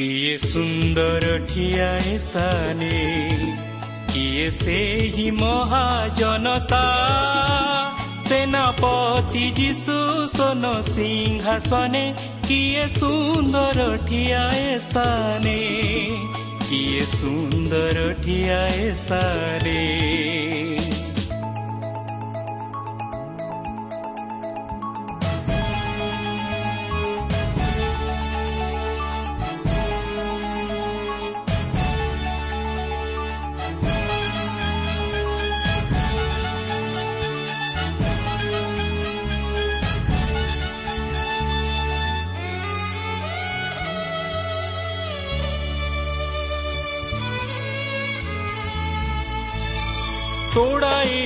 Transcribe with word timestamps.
କିଏ 0.00 0.36
ସୁନ୍ଦର 0.42 1.32
ଠିଆ 1.48 1.88
ସ୍ଥାନେ 2.20 3.00
କିଏ 4.12 4.46
ସେହି 4.58 5.26
ମହାଜନତା 5.40 6.80
ସେନାପତି 8.28 9.44
ଯୀଶୁ 9.60 9.98
ସୋନ 10.32 10.72
ସିଂହାସନେ 10.88 12.02
କିଏ 12.48 12.88
ସୁନ୍ଦର 12.96 13.88
ଠିଆ 14.08 14.42
ସ୍ଥାନେ 14.88 15.56
କିଏ 16.64 17.06
ସୁନ୍ଦର 17.16 18.10
ଠିଆ 18.24 18.60
ସ୍ଥାନେ 19.04 20.29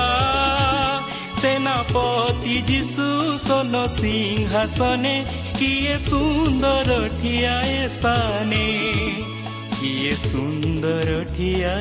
सेनापति 1.42 2.84
सुस 2.84 3.48
निंहासे 3.50 5.24
कि 5.60 5.98
सुन्दर 6.00 7.08
ठिआ 7.22 7.62
सुन्दर 10.16 11.24
ठिआ 11.24 11.80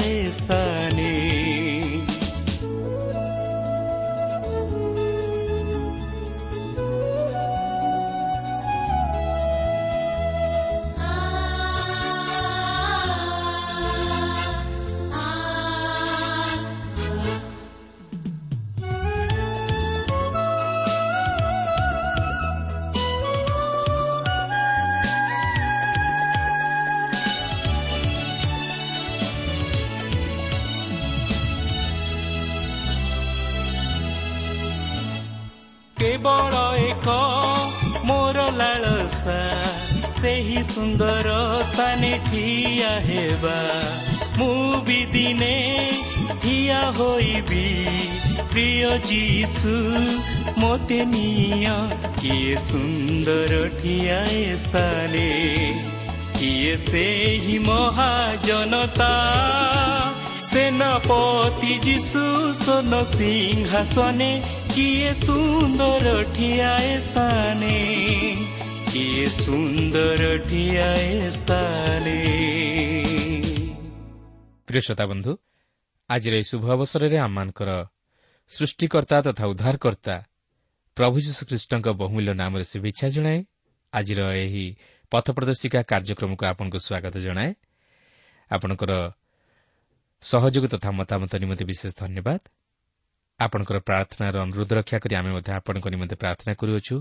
ଲାଳସା 39.08 39.40
ସେହି 40.22 40.61
ସୁନ୍ଦର 40.70 41.28
ସ୍ଥାନେ 41.72 42.11
ଠିଆ 42.28 42.91
ହେବା 43.08 43.59
ମୁଁ 44.38 44.79
ବି 44.88 45.00
ଦିନେ 45.14 45.55
ଠିଆ 46.44 46.82
ହୋଇବି 47.00 47.67
ପ୍ରିୟ 48.52 48.91
ଯୀଶୁ 49.09 49.76
ମୋତେ 50.61 51.00
ନିଅ 51.14 51.76
କିଏ 52.20 52.55
ସୁନ୍ଦର 52.67 53.61
ଠିଆଏ 53.79 54.44
ସ୍ଥାନେ 54.64 55.28
କିଏ 56.40 56.76
ସେହି 56.88 57.58
ମହାଜନତା 57.70 59.14
ସେନାପତି 60.50 61.73
ଯୀଶୁ 61.88 62.26
ସୋନ 62.64 63.03
ସିଂହାସନେ 63.14 64.32
କିଏ 64.76 65.14
ସୁନ୍ଦର 65.22 66.17
ଠିଆଏ 66.35 66.94
ସ୍ଥାନେ 67.08 67.78
କିଏ 68.93 69.27
ସୁନ୍ଦର 69.37 70.23
ପ୍ରିୟ 74.69 74.81
ଶ୍ରୋତା 74.81 75.05
ବନ୍ଧୁ 75.07 75.33
ଆଜିର 76.11 76.35
ଏହି 76.35 76.47
ଶୁଭ 76.51 76.65
ଅବସରରେ 76.77 77.19
ଆମମାନଙ୍କର 77.19 77.71
ସୃଷ୍ଟିକର୍ତ୍ତା 78.51 79.17
ତଥା 79.27 79.45
ଉଦ୍ଧାରକର୍ତ୍ତା 79.53 80.17
ପ୍ରଭୁ 80.97 81.17
ଯୀଶୁଖ୍ରୀଷ୍ଟଙ୍କ 81.27 81.87
ବହୁମୂଲ୍ୟ 82.01 82.33
ନାମରେ 82.35 82.65
ଶୁଭେଚ୍ଛା 82.73 83.07
ଜଣାଏ 83.09 83.39
ଆଜିର 83.93 84.21
ଏହି 84.45 84.65
ପଥ 85.13 85.27
ପ୍ରଦର୍ଶିକା 85.37 85.81
କାର୍ଯ୍ୟକ୍ରମକୁ 85.91 86.45
ଆପଣଙ୍କୁ 86.53 86.79
ସ୍ୱାଗତ 86.87 87.15
ଜଣାଏ 87.19 87.51
ଆପଣଙ୍କର 88.51 88.93
ସହଯୋଗ 90.23 90.65
ତଥା 90.75 90.91
ମତାମତ 90.91 91.33
ନିମନ୍ତେ 91.43 91.65
ବିଶେଷ 91.65 91.93
ଧନ୍ୟବାଦ 92.03 92.41
ଆପଣଙ୍କର 93.41 93.79
ପ୍ରାର୍ଥନାର 93.89 94.35
ଅନୁରୋଧ 94.47 94.71
ରକ୍ଷା 94.79 94.99
କରି 94.99 95.15
ଆମେ 95.21 95.31
ମଧ୍ୟ 95.37 95.51
ଆପଣଙ୍କ 95.59 95.87
ନିମନ୍ତେ 95.95 96.17
ପ୍ରାର୍ଥନା 96.23 96.53
କରୁଅଛୁ 96.61 96.97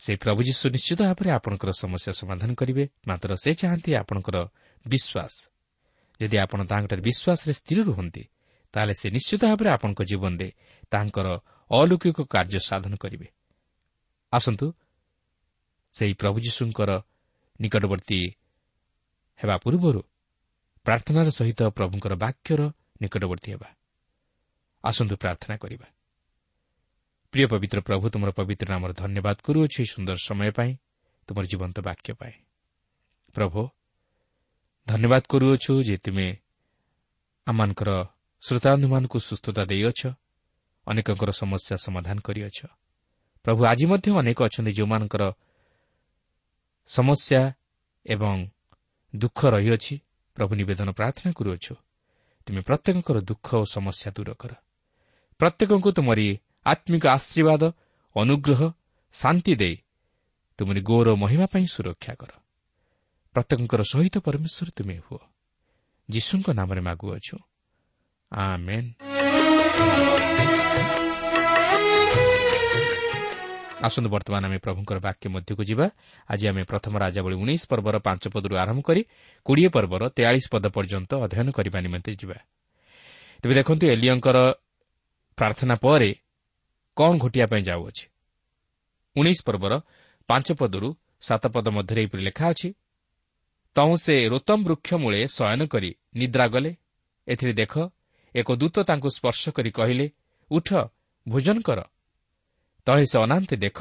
ସେହି 0.00 0.18
ପ୍ରଭୁ 0.22 0.40
ଯୀଶୁ 0.48 0.64
ନିଶ୍ଚିତ 0.70 1.00
ଭାବରେ 1.02 1.30
ଆପଣଙ୍କର 1.30 1.70
ସମସ୍ୟା 1.82 2.12
ସମାଧାନ 2.20 2.50
କରିବେ 2.54 2.84
ମାତ୍ର 3.08 3.30
ସେ 3.42 3.50
ଚାହାନ୍ତି 3.60 3.90
ଆପଣଙ୍କର 3.96 4.36
ବିଶ୍ୱାସ। 4.86 5.34
ଯଦି 6.20 6.36
ଆପଣ 6.44 6.60
ତାଙ୍କଠାରେ 6.70 7.02
ବିଶ୍ୱାସରେ 7.02 7.52
ସ୍ଥିର 7.60 7.78
ରୁହନ୍ତି 7.88 8.22
ତାହେଲେ 8.74 8.94
ସେ 9.00 9.06
ନିଶ୍ଚିତ 9.10 9.42
ଭାବରେ 9.50 9.68
ଆପଣଙ୍କ 9.70 10.00
ଜୀବନରେ 10.02 10.48
ତାଙ୍କର 10.90 11.26
ଅଲୌକିକ 11.70 12.18
କାର୍ଯ୍ୟ 12.34 12.60
ସାଧନ 12.68 12.92
କରିବେ। 12.94 13.26
ଆସନ୍ତୁ 14.32 14.66
ସେହି 15.92 16.14
ପ୍ରଭୁ 16.14 16.36
ଯୀଶୁଙ୍କର 16.46 16.90
ନିକଟବର୍ତ୍ତୀ 17.60 18.20
ହେବା 19.40 19.56
ପୂର୍ବରୁ 19.64 20.00
ପ୍ରାର୍ଥନାର 20.86 21.28
ସହିତ 21.30 21.60
ପ୍ରଭୁଙ୍କର 21.68 22.12
ବାକ୍ୟର 22.14 22.60
ନିକଟବର୍ତ୍ତୀ 23.02 23.48
ହେବା। 23.52 23.68
ଆସନ୍ତୁ 24.84 25.14
ପ୍ରାର୍ଥନା 25.16 25.56
କରିବା। 25.56 25.86
ପ୍ରିୟ 27.34 27.46
ପବିତ୍ର 27.52 27.78
ପ୍ରଭୁ 27.80 28.04
ତୁମର 28.12 28.30
ପବିତ୍ର 28.32 28.66
ନାମର 28.72 28.90
ଧନ୍ୟବାଦ 28.96 29.36
କରୁଅଛୁ 29.46 29.76
ଏହି 29.80 29.88
ସୁନ୍ଦର 29.94 30.16
ସମୟ 30.28 30.50
ପାଇଁ 30.58 30.70
ତୁମର 31.28 31.44
ଜୀବନ୍ତ 31.44 31.76
ବାକ୍ୟ 31.88 32.10
ପାଇଁ 32.20 32.34
ପ୍ରଭୁ 33.34 33.60
ଧନ୍ୟବାଦ 34.86 35.22
କରୁଅଛୁ 35.28 35.72
ଯେ 35.88 35.96
ତୁମେ 36.04 36.26
ଆମମାନଙ୍କର 37.46 37.90
ଶ୍ରୋତାବନ୍ଧୁମାନଙ୍କୁ 38.42 39.18
ସୁସ୍ଥତା 39.20 39.62
ଦେଇଅଛ 39.70 40.00
ଅନେକଙ୍କର 40.86 41.30
ସମସ୍ୟା 41.40 41.74
ସମାଧାନ 41.86 42.16
କରିଅଛ 42.24 42.58
ପ୍ରଭୁ 43.44 43.60
ଆଜି 43.70 43.84
ମଧ୍ୟ 43.90 44.08
ଅନେକ 44.20 44.38
ଅଛନ୍ତି 44.48 44.72
ଯେଉଁମାନଙ୍କର 44.78 45.22
ସମସ୍ୟା 46.88 47.40
ଏବଂ 48.06 48.36
ଦୁଃଖ 49.14 49.40
ରହିଅଛି 49.54 49.94
ପ୍ରଭୁ 50.36 50.52
ନିବେଦନ 50.60 50.88
ପ୍ରାର୍ଥନା 50.98 51.30
କରୁଅଛୁ 51.38 51.74
ତୁମେ 52.46 52.60
ପ୍ରତ୍ୟେକଙ୍କର 52.68 53.18
ଦୁଃଖ 53.30 53.46
ଓ 53.60 53.64
ସମସ୍ୟା 53.74 54.08
ଦୂର 54.16 54.30
କର 54.40 54.52
ପ୍ରତ୍ୟେକଙ୍କୁ 55.40 55.90
ତୁମରି 55.92 56.28
ଆତ୍ମିକ 56.70 57.04
ଆଶୀର୍ବାଦ 57.08 57.62
ଅନୁଗ୍ରହ 58.16 58.60
ଶାନ୍ତି 59.14 59.54
ଦେଇ 59.60 59.76
ତୁମରି 60.58 60.80
ଗୌର 60.88 61.08
ମହିମା 61.22 61.46
ପାଇଁ 61.52 61.66
ସୁରକ୍ଷା 61.74 62.14
କର 62.20 62.32
ପ୍ରତ୍ୟେକଙ୍କର 63.34 63.82
ସହିତ 63.92 64.16
ପରମେଶ୍ୱର 64.26 64.68
ତୁମେ 64.76 64.96
ହୁଅ 65.06 65.20
ଯୀଶୁଙ୍କ 66.08 66.46
ନାମରେ 66.58 66.80
ମାଗୁଅଛୁ 66.88 67.36
ଆସନ୍ତୁ 73.78 74.08
ବର୍ତ୍ତମାନ 74.10 74.42
ଆମେ 74.48 74.58
ପ୍ରଭୁଙ୍କର 74.58 74.98
ବାକ୍ୟ 74.98 75.24
ମଧ୍ୟକୁ 75.34 75.62
ଯିବା 75.70 75.86
ଆଜି 76.28 76.44
ଆମେ 76.50 76.62
ପ୍ରଥମ 76.66 76.94
ରାଜାବଳୀ 76.98 77.36
ଉଣେଇଶ 77.42 77.62
ପର୍ବର 77.70 77.96
ପାଞ୍ଚ 78.02 78.24
ପଦରୁ 78.34 78.54
ଆରମ୍ଭ 78.58 78.80
କରି 78.88 79.02
କୋଡ଼ିଏ 79.46 79.70
ପର୍ବର 79.76 80.02
ତେୟାଳିଶ 80.16 80.46
ପଦ 80.52 80.64
ପର୍ଯ୍ୟନ୍ତ 80.76 81.10
ଅଧ୍ୟୟନ 81.24 81.48
କରିବା 81.56 81.78
ନିମନ୍ତେ 81.86 82.10
ଯିବା 82.20 82.38
ତେବେ 83.44 83.54
ଦେଖନ୍ତୁ 83.58 83.84
ଏଲିଓଙ୍କର 83.94 84.38
ପ୍ରାର୍ଥନା 85.38 85.74
ପରେ 85.78 86.10
କ'ଣ 86.98 87.18
ଘଟିବା 87.18 87.46
ପାଇଁ 87.46 87.62
ଯାଉଅଛି? 87.62 88.04
ଉଣେଇଶ 89.16 89.40
ପର୍ବର 89.46 89.72
ପାଞ୍ଚ 90.28 90.48
ପଦରୁ 90.52 90.88
ସାତ 91.20 91.42
ପଦ 91.46 91.66
ମଧ୍ୟରେ 91.68 92.00
ଏହିପରି 92.02 92.22
ଲେଖା 92.22 92.44
ଅଛି 92.50 92.68
ତହୁଁ 93.76 93.96
ସେ 93.96 94.14
ରୋତମ 94.28 94.58
ବୃକ୍ଷ 94.64 94.94
ମୂଳେ 94.94 95.20
ଶୟନ 95.26 95.60
କରି 95.66 95.90
ନିଦ୍ରା 96.16 96.46
ଗଲେ। 96.48 96.70
ଏଥିରେ 97.28 97.52
ଦେଖ 97.52 97.74
ଏକ 98.34 98.48
ଦୂତ 98.56 98.76
ତାଙ୍କୁ 98.80 99.08
ସ୍ପର୍ଶ 99.08 99.42
କରି 99.56 99.70
କହିଲେ 99.70 100.06
ଉଠ 100.50 100.68
ଭୋଜନ 101.28 101.58
କର। 101.60 101.80
ତହେ 102.86 103.04
ସେ 103.04 103.16
ଅନାନ୍ତେ 103.22 103.56
ଦେଖ 103.56 103.78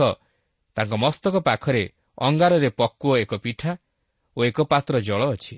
ତାଙ୍କ 0.78 0.94
ମସ୍ତକ 0.94 1.36
ପାଖରେ 1.40 1.84
ଅଙ୍ଗାରରେ 2.18 2.70
ପକ୍ୱ 2.70 3.18
ଏକ 3.24 3.32
ପିଠା 3.36 3.72
ଓ 4.38 4.40
ଏକ 4.46 4.58
ପାତ୍ର 4.62 5.00
ଜଳ 5.00 5.22
ଅଛି। 5.34 5.56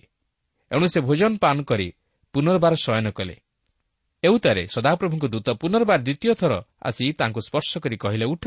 ଏଣୁ 0.72 0.88
ସେ 0.88 1.00
ଭୋଜନ 1.02 1.32
ପାନ 1.38 1.58
କରି 1.64 1.88
ପୁନର୍ବାର 2.34 2.74
ଶୟନ 2.76 3.08
କଲେ। 3.12 3.36
ଏଉତାରେ 4.24 4.68
ସଦାପ୍ରଭୁଙ୍କ 4.68 5.26
ଦୂତ 5.26 5.48
ପୁନର୍ବାର 5.50 6.00
ଦ୍ୱିତୀୟ 6.02 6.34
ଥର 6.36 6.54
ଆସି 6.84 7.06
ତାଙ୍କୁ 7.14 7.40
ସ୍ପର୍ଶ 7.42 7.72
କରି 7.78 7.98
କହିଲେ 7.98 8.26
ଉଠ 8.26 8.46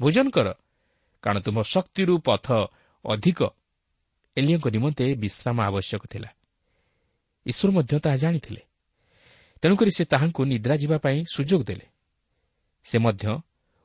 ଭୋଜନ 0.00 0.26
କର। 0.30 0.48
କାରଣ 1.22 1.38
ତୁମ 1.40 1.62
ଶକ୍ତିରୁ 1.62 2.14
ପଥ 2.18 2.46
ଅଧିକ 3.04 3.40
ଏଲିଓଙ୍କ 4.36 4.66
ନିମନ୍ତେ 4.68 5.14
ବିଶ୍ରାମ 5.14 5.56
ଆବଶ୍ୟକ 5.62 6.02
ଥିଲା। 6.06 6.30
ଈଶ୍ୱର 7.46 7.70
ମଧ୍ୟ 7.70 7.98
ତାହା 7.98 8.16
ଜାଣିଥିଲେ। 8.16 8.62
ତେଣୁକରି 9.62 9.90
ସେ 9.90 10.04
ତାହାଙ୍କୁ 10.04 10.40
ନିଦ୍ରା 10.44 10.74
ଯିବା 10.76 10.96
ପାଇଁ 10.98 11.18
ସୁଯୋଗ 11.34 11.62
ଦେଲେ। 11.64 11.86
ସେ 12.84 12.96
ମଧ୍ୟ 12.98 13.24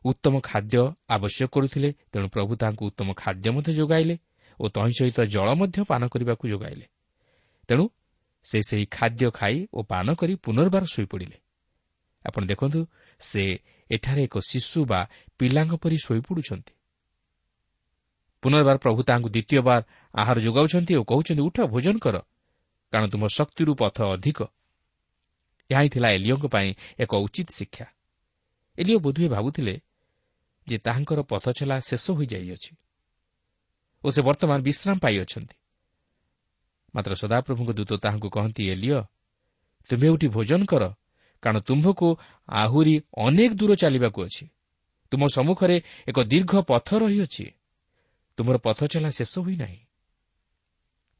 ଉତ୍ତମ 0.05 0.33
ଖାଦ୍ୟ 0.39 0.81
ଆବଶ୍ୟକ 1.09 1.49
କରୁଥିଲେ 1.49 1.89
ତେଣୁ 2.11 2.27
ପ୍ରଭୁ 2.27 2.51
ତାହାଙ୍କୁ 2.55 2.83
ଉତ୍ତମ 2.85 3.07
ଖାଦ୍ୟ 3.13 3.49
ମଧ୍ୟ 3.51 3.71
ଯୋଗାଇଲେ 3.73 4.15
ଓ 4.59 4.65
ତହିଁ 4.69 4.93
ସହିତ 4.99 5.19
ଜଳ 5.25 5.47
ମଧ୍ୟ 5.53 5.77
ପାନ 5.83 6.01
କରିବାକୁ 6.07 6.43
ଯୋଗାଇଲେ। 6.47 6.85
ତେଣୁ 7.67 7.83
ସେ 8.47 8.57
ସେହି 8.69 8.85
ଖାଦ୍ୟ 8.95 9.27
ଖାଇ 9.31 9.57
ଓ 9.73 9.79
ପାନ 9.91 10.07
କରି 10.19 10.33
ପୁନର୍ବାର 10.45 10.83
ଶୋଇପଡ଼ିଲେ। 10.93 11.37
ଆପଣ 12.25 12.41
ଦେଖନ୍ତୁ 12.51 12.79
ସେ 13.21 13.43
ଏଠାରେ 13.89 14.21
ଏକ 14.27 14.35
ଶିଶୁ 14.49 14.79
ବା 14.85 14.99
ପିଲାଙ୍କ 15.39 15.73
ପରି 15.83 15.97
ଶୋଇପଡ଼ୁଛନ୍ତି। 16.05 16.73
ପୁନର୍ବାର 18.43 18.77
ପ୍ରଭୁ 18.83 18.99
ତାହାଙ୍କୁ 19.07 19.29
ଦ୍ୱିତୀୟବାର 19.35 19.81
ଆହାର 20.13 20.37
ଯୋଗାଉଛନ୍ତି 20.45 20.93
ଓ 20.99 21.03
କହୁଛନ୍ତି 21.03 21.43
ଉଠ 21.47 21.57
ଭୋଜନ 21.73 21.95
କର 22.05 22.17
କାରଣ 22.93 23.05
ତୁମ 23.13 23.23
ଶକ୍ତିରୁ 23.37 23.71
ପଥ 23.81 23.97
ଅଧିକ। 24.15 24.39
ଏହା 25.69 25.81
ହିଁ 25.83 25.89
ଥିଲା 25.93 26.07
ଏଲିଓଙ୍କ 26.17 26.45
ପାଇଁ 26.47 26.69
ଏକ 27.03 27.11
ଉଚିତ 27.25 27.49
ଶିକ୍ଷା 27.51 27.87
ଏଲିଓ 28.77 28.97
ବୋଧହୁଏ 28.99 29.29
ଭାବୁଥିଲେ 29.35 29.75
ଯେ 30.67 30.77
ତାହାଙ୍କର 30.85 31.19
ପଥଚଲା 31.31 31.75
ଶେଷ 31.89 32.05
ହୋଇଯାଇଅଛି 32.17 32.71
ଓ 34.03 34.07
ସେ 34.13 34.21
ବର୍ତ୍ତମାନ 34.27 34.59
ବିଶ୍ରାମ 34.61 34.95
ପାଇଅଛନ୍ତି। 35.03 35.55
ମାତ୍ର 36.95 37.11
ସଦାପ୍ରଭୁଙ୍କ 37.13 37.69
ଦୂତ 37.79 37.91
ତାହାଙ୍କୁ 38.03 38.29
କହନ୍ତି 38.29 38.63
ଏଲିଓ 38.73 38.99
ତୁମେ 39.89 40.07
ଏଠି 40.07 40.27
ଭୋଜନ 40.27 40.61
କର 40.65 40.83
କାରଣ 41.43 41.57
ତୁମ୍ଭକୁ 41.59 42.07
ଆହୁରି 42.49 42.95
ଅନେକ 43.17 43.51
ଦୂର 43.53 43.71
ଚାଲିବାକୁ 43.75 44.19
ଅଛି। 44.23 44.45
ତୁମ 45.11 45.21
ସମ୍ମୁଖରେ 45.27 45.77
ଏକ 46.07 46.17
ଦୀର୍ଘ 46.31 46.53
ପଥ 46.69 46.87
ରହିଅଛି। 47.01 47.45
ତୁମର 48.37 48.55
ପଥଚଲା 48.57 49.09
ଶେଷ 49.09 49.33
ହୋଇନାହିଁ। 49.39 49.81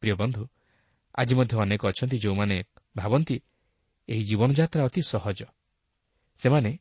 ପ୍ରିୟ 0.01 0.15
ବନ୍ଧୁ 0.15 0.43
ଆଜି 1.15 1.33
ମଧ୍ୟ 1.35 1.53
ଅନେକ 1.63 1.81
ଅଛନ୍ତି 1.91 2.17
ଯେଉଁମାନେ 2.17 2.57
ଭାବନ୍ତି 2.95 3.37
ଏହି 4.09 4.23
ଜୀବନଯାତ୍ରା 4.23 4.81
ଅତି 4.85 5.01
ସହଜ। 5.01 5.39
ସେମାନେ 6.39 6.71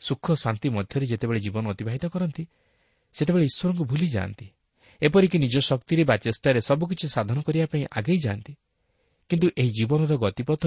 ସୁଖ 0.00 0.24
ଶାନ୍ତି 0.34 0.68
ମଧ୍ୟରେ 0.68 1.04
ଯେତେବେଳେ 1.06 1.40
ଜୀବନ 1.40 1.64
ଅତିବାହିତ 1.72 2.04
କରନ୍ତି 2.06 2.44
ସେତେବେଳେ 3.14 3.44
ଈଶ୍ୱରଙ୍କୁ 3.44 3.84
ଭୁଲି 3.84 4.08
ଯାଆନ୍ତି 4.08 4.46
ଏପରିକି 5.02 5.38
ନିଜ 5.38 5.56
ଶକ୍ତିରେ 5.58 6.04
ବା 6.04 6.16
ଚେଷ୍ଟାରେ 6.16 6.60
ସବୁକିଛି 6.60 7.06
ସାଧନ 7.08 7.38
କରିବା 7.40 7.66
ପାଇଁ 7.66 7.84
ଆଗେଇ 7.90 8.18
ଯାଆନ୍ତି। 8.18 8.52
କିନ୍ତୁ 9.30 9.46
ଏହି 9.56 9.70
ଜୀବନର 9.70 10.12
ଗତିପଥ 10.16 10.64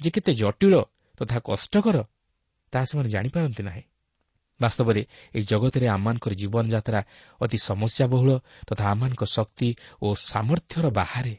ଯେ 0.00 0.10
କେତେ 0.10 0.32
ଜଟିଳ 0.32 0.74
ତଥା 1.18 1.38
କଷ୍ଟକର 1.38 1.96
ତାହା 2.72 2.84
ସେମାନେ 2.84 3.08
ଜାଣିପାରନ୍ତି 3.08 3.62
ନାହିଁ। 3.62 3.82
ବାସ୍ତବରେ 4.60 5.02
ଏହି 5.34 5.44
ଜଗତରେ 5.44 5.86
ଆମମାନଙ୍କର 5.88 6.32
ଜୀବନଯାତ୍ରା 6.34 7.00
ଅତି 7.40 7.58
ସମସ୍ୟାବହୁଳ 7.58 8.30
ତଥା 8.66 8.84
ଆମମାନଙ୍କ 8.84 9.24
ଶକ୍ତି 9.24 9.68
ଓ 10.02 10.14
ସାମର୍ଥ୍ୟର 10.14 10.86
ବାହାରେ। 10.90 11.34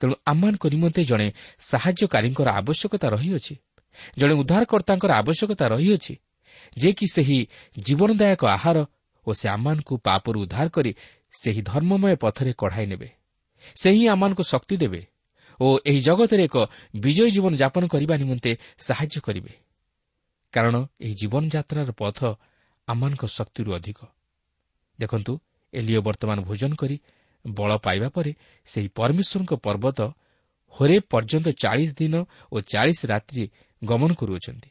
ତେଣୁ 0.00 0.14
ଆମମାନଙ୍କ 0.26 0.64
ନିମନ୍ତେ 0.66 1.02
ଜଣେ 1.04 1.32
ସାହାଯ୍ୟକାରୀଙ୍କର 1.60 2.48
ଆବଶ୍ୟକତା 2.50 3.06
ରହିଅଛି। 3.08 3.54
ଜଣେ 4.18 4.34
ଉଦ୍ଧାରକର୍ତ୍ତାଙ୍କର 4.34 5.10
ଆବଶ୍ୟକତା 5.12 5.64
ରହିଅଛି 5.68 6.14
ଯେ 6.78 6.92
କି 6.92 7.06
ସେହି 7.06 7.38
ଜୀବନଦାୟକ 7.78 8.42
ଆହାର 8.46 8.78
ଓ 9.26 9.30
ସେ 9.32 9.46
ଆମମାନଙ୍କୁ 9.48 9.94
ପାପରୁ 9.96 10.38
ଉଦ୍ଧାର 10.40 10.68
କରି 10.68 10.94
ସେହି 11.32 11.62
ଧର୍ମମୟ 11.62 12.16
ପଥରେ 12.16 12.52
କଢ଼ାଇ 12.52 12.86
ନେବେ। 12.86 13.08
ସେ 13.74 13.88
ହିଁ 13.90 14.08
ଆମମାନଙ୍କୁ 14.08 14.42
ଶକ୍ତି 14.42 14.76
ଦେବେ 14.76 15.02
ଓ 15.60 15.66
ଏହି 15.86 16.00
ଜଗତରେ 16.00 16.44
ଏକ 16.44 16.56
ବିଜୟ 17.00 17.30
ଜୀବନଯାପନ 17.30 17.82
କରିବା 17.88 18.14
ନିମନ୍ତେ 18.16 18.50
ସାହାଯ୍ୟ 18.78 19.20
କରିବେ। 19.20 19.52
କାରଣ 20.52 20.74
ଏହି 21.00 21.14
ଜୀବନଯାତ୍ରାର 21.14 21.90
ପଥ 21.92 22.18
ଆମମାନଙ୍କ 22.88 23.24
ଶକ୍ତିରୁ 23.26 23.70
ଅଧିକ। 23.74 23.98
ଦେଖନ୍ତୁ 24.98 25.32
ଏଲିଓ 25.72 26.00
ବର୍ତ୍ତମାନ 26.02 26.38
ଭୋଜନ 26.40 26.72
କରି 26.74 26.96
ବଳ 27.46 27.70
ପାଇବା 27.76 28.08
ପରେ 28.08 28.32
ସେହି 28.66 28.88
ପରମେଶ୍ୱରଙ୍କ 28.88 29.52
ପର୍ବତ 29.66 29.98
ହୋରେ 30.74 30.96
ପର୍ଯ୍ୟନ୍ତ 31.00 31.48
ଚାଳିଶ 31.62 31.90
ଦିନ 31.98 32.14
ଓ 32.52 32.56
ଚାଳିଶ 32.60 33.00
ରାତ୍ରି 33.06 33.44
ଗମନ 33.84 34.10
କରୁଅଛନ୍ତି। 34.14 34.70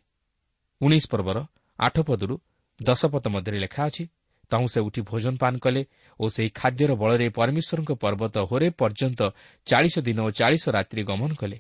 ଉଣେଇଶ 0.82 1.06
ପର୍ବର 1.12 1.38
ଆଠ 1.80 1.96
ପଦରୁ 2.00 2.36
ଦଶ 2.84 3.02
ପଦ 3.06 3.26
ମଧ୍ୟରେ 3.28 3.58
ଲେଖା 3.60 3.82
ଅଛି 3.86 4.04
ତହୁଁ 4.52 4.68
ସେ 4.74 4.80
ଉଠି 4.88 5.02
ଭୋଜନ 5.10 5.36
ପାନ 5.44 5.54
କଲେ 5.66 5.82
ଓ 6.20 6.26
ସେହି 6.36 6.50
ଖାଦ୍ୟର 6.60 6.92
ବଳରେ 7.02 7.28
ପରମେଶ୍ୱରଙ୍କ 7.38 7.92
ପର୍ବତ 8.04 8.36
ହୋରେ 8.50 8.68
ପର୍ଯ୍ୟନ୍ତ 8.82 9.22
ଚାଳିଶ 9.68 9.96
ଦିନ 10.08 10.20
ଓ 10.28 10.30
ଚାଳିଶ 10.40 10.64
ରାତ୍ରି 10.78 11.02
ଗମନ 11.10 11.32
କଲେ। 11.42 11.58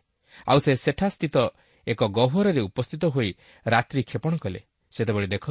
ଆଉ 0.50 0.58
ସେ 0.66 0.72
ସେଠାସ୍ଥିତ 0.86 1.36
ଏକ 1.88 2.02
ଗହ୍ୱରରେ 2.18 2.62
ଉପସ୍ଥିତ 2.70 3.04
ହୋଇ 3.16 3.30
ରାତ୍ରି 3.66 4.02
କ୍ଷେପଣ 4.10 4.34
କଲେ। 4.44 4.60
ସେତେବେଳେ 4.94 5.28
ଦେଖ 5.36 5.46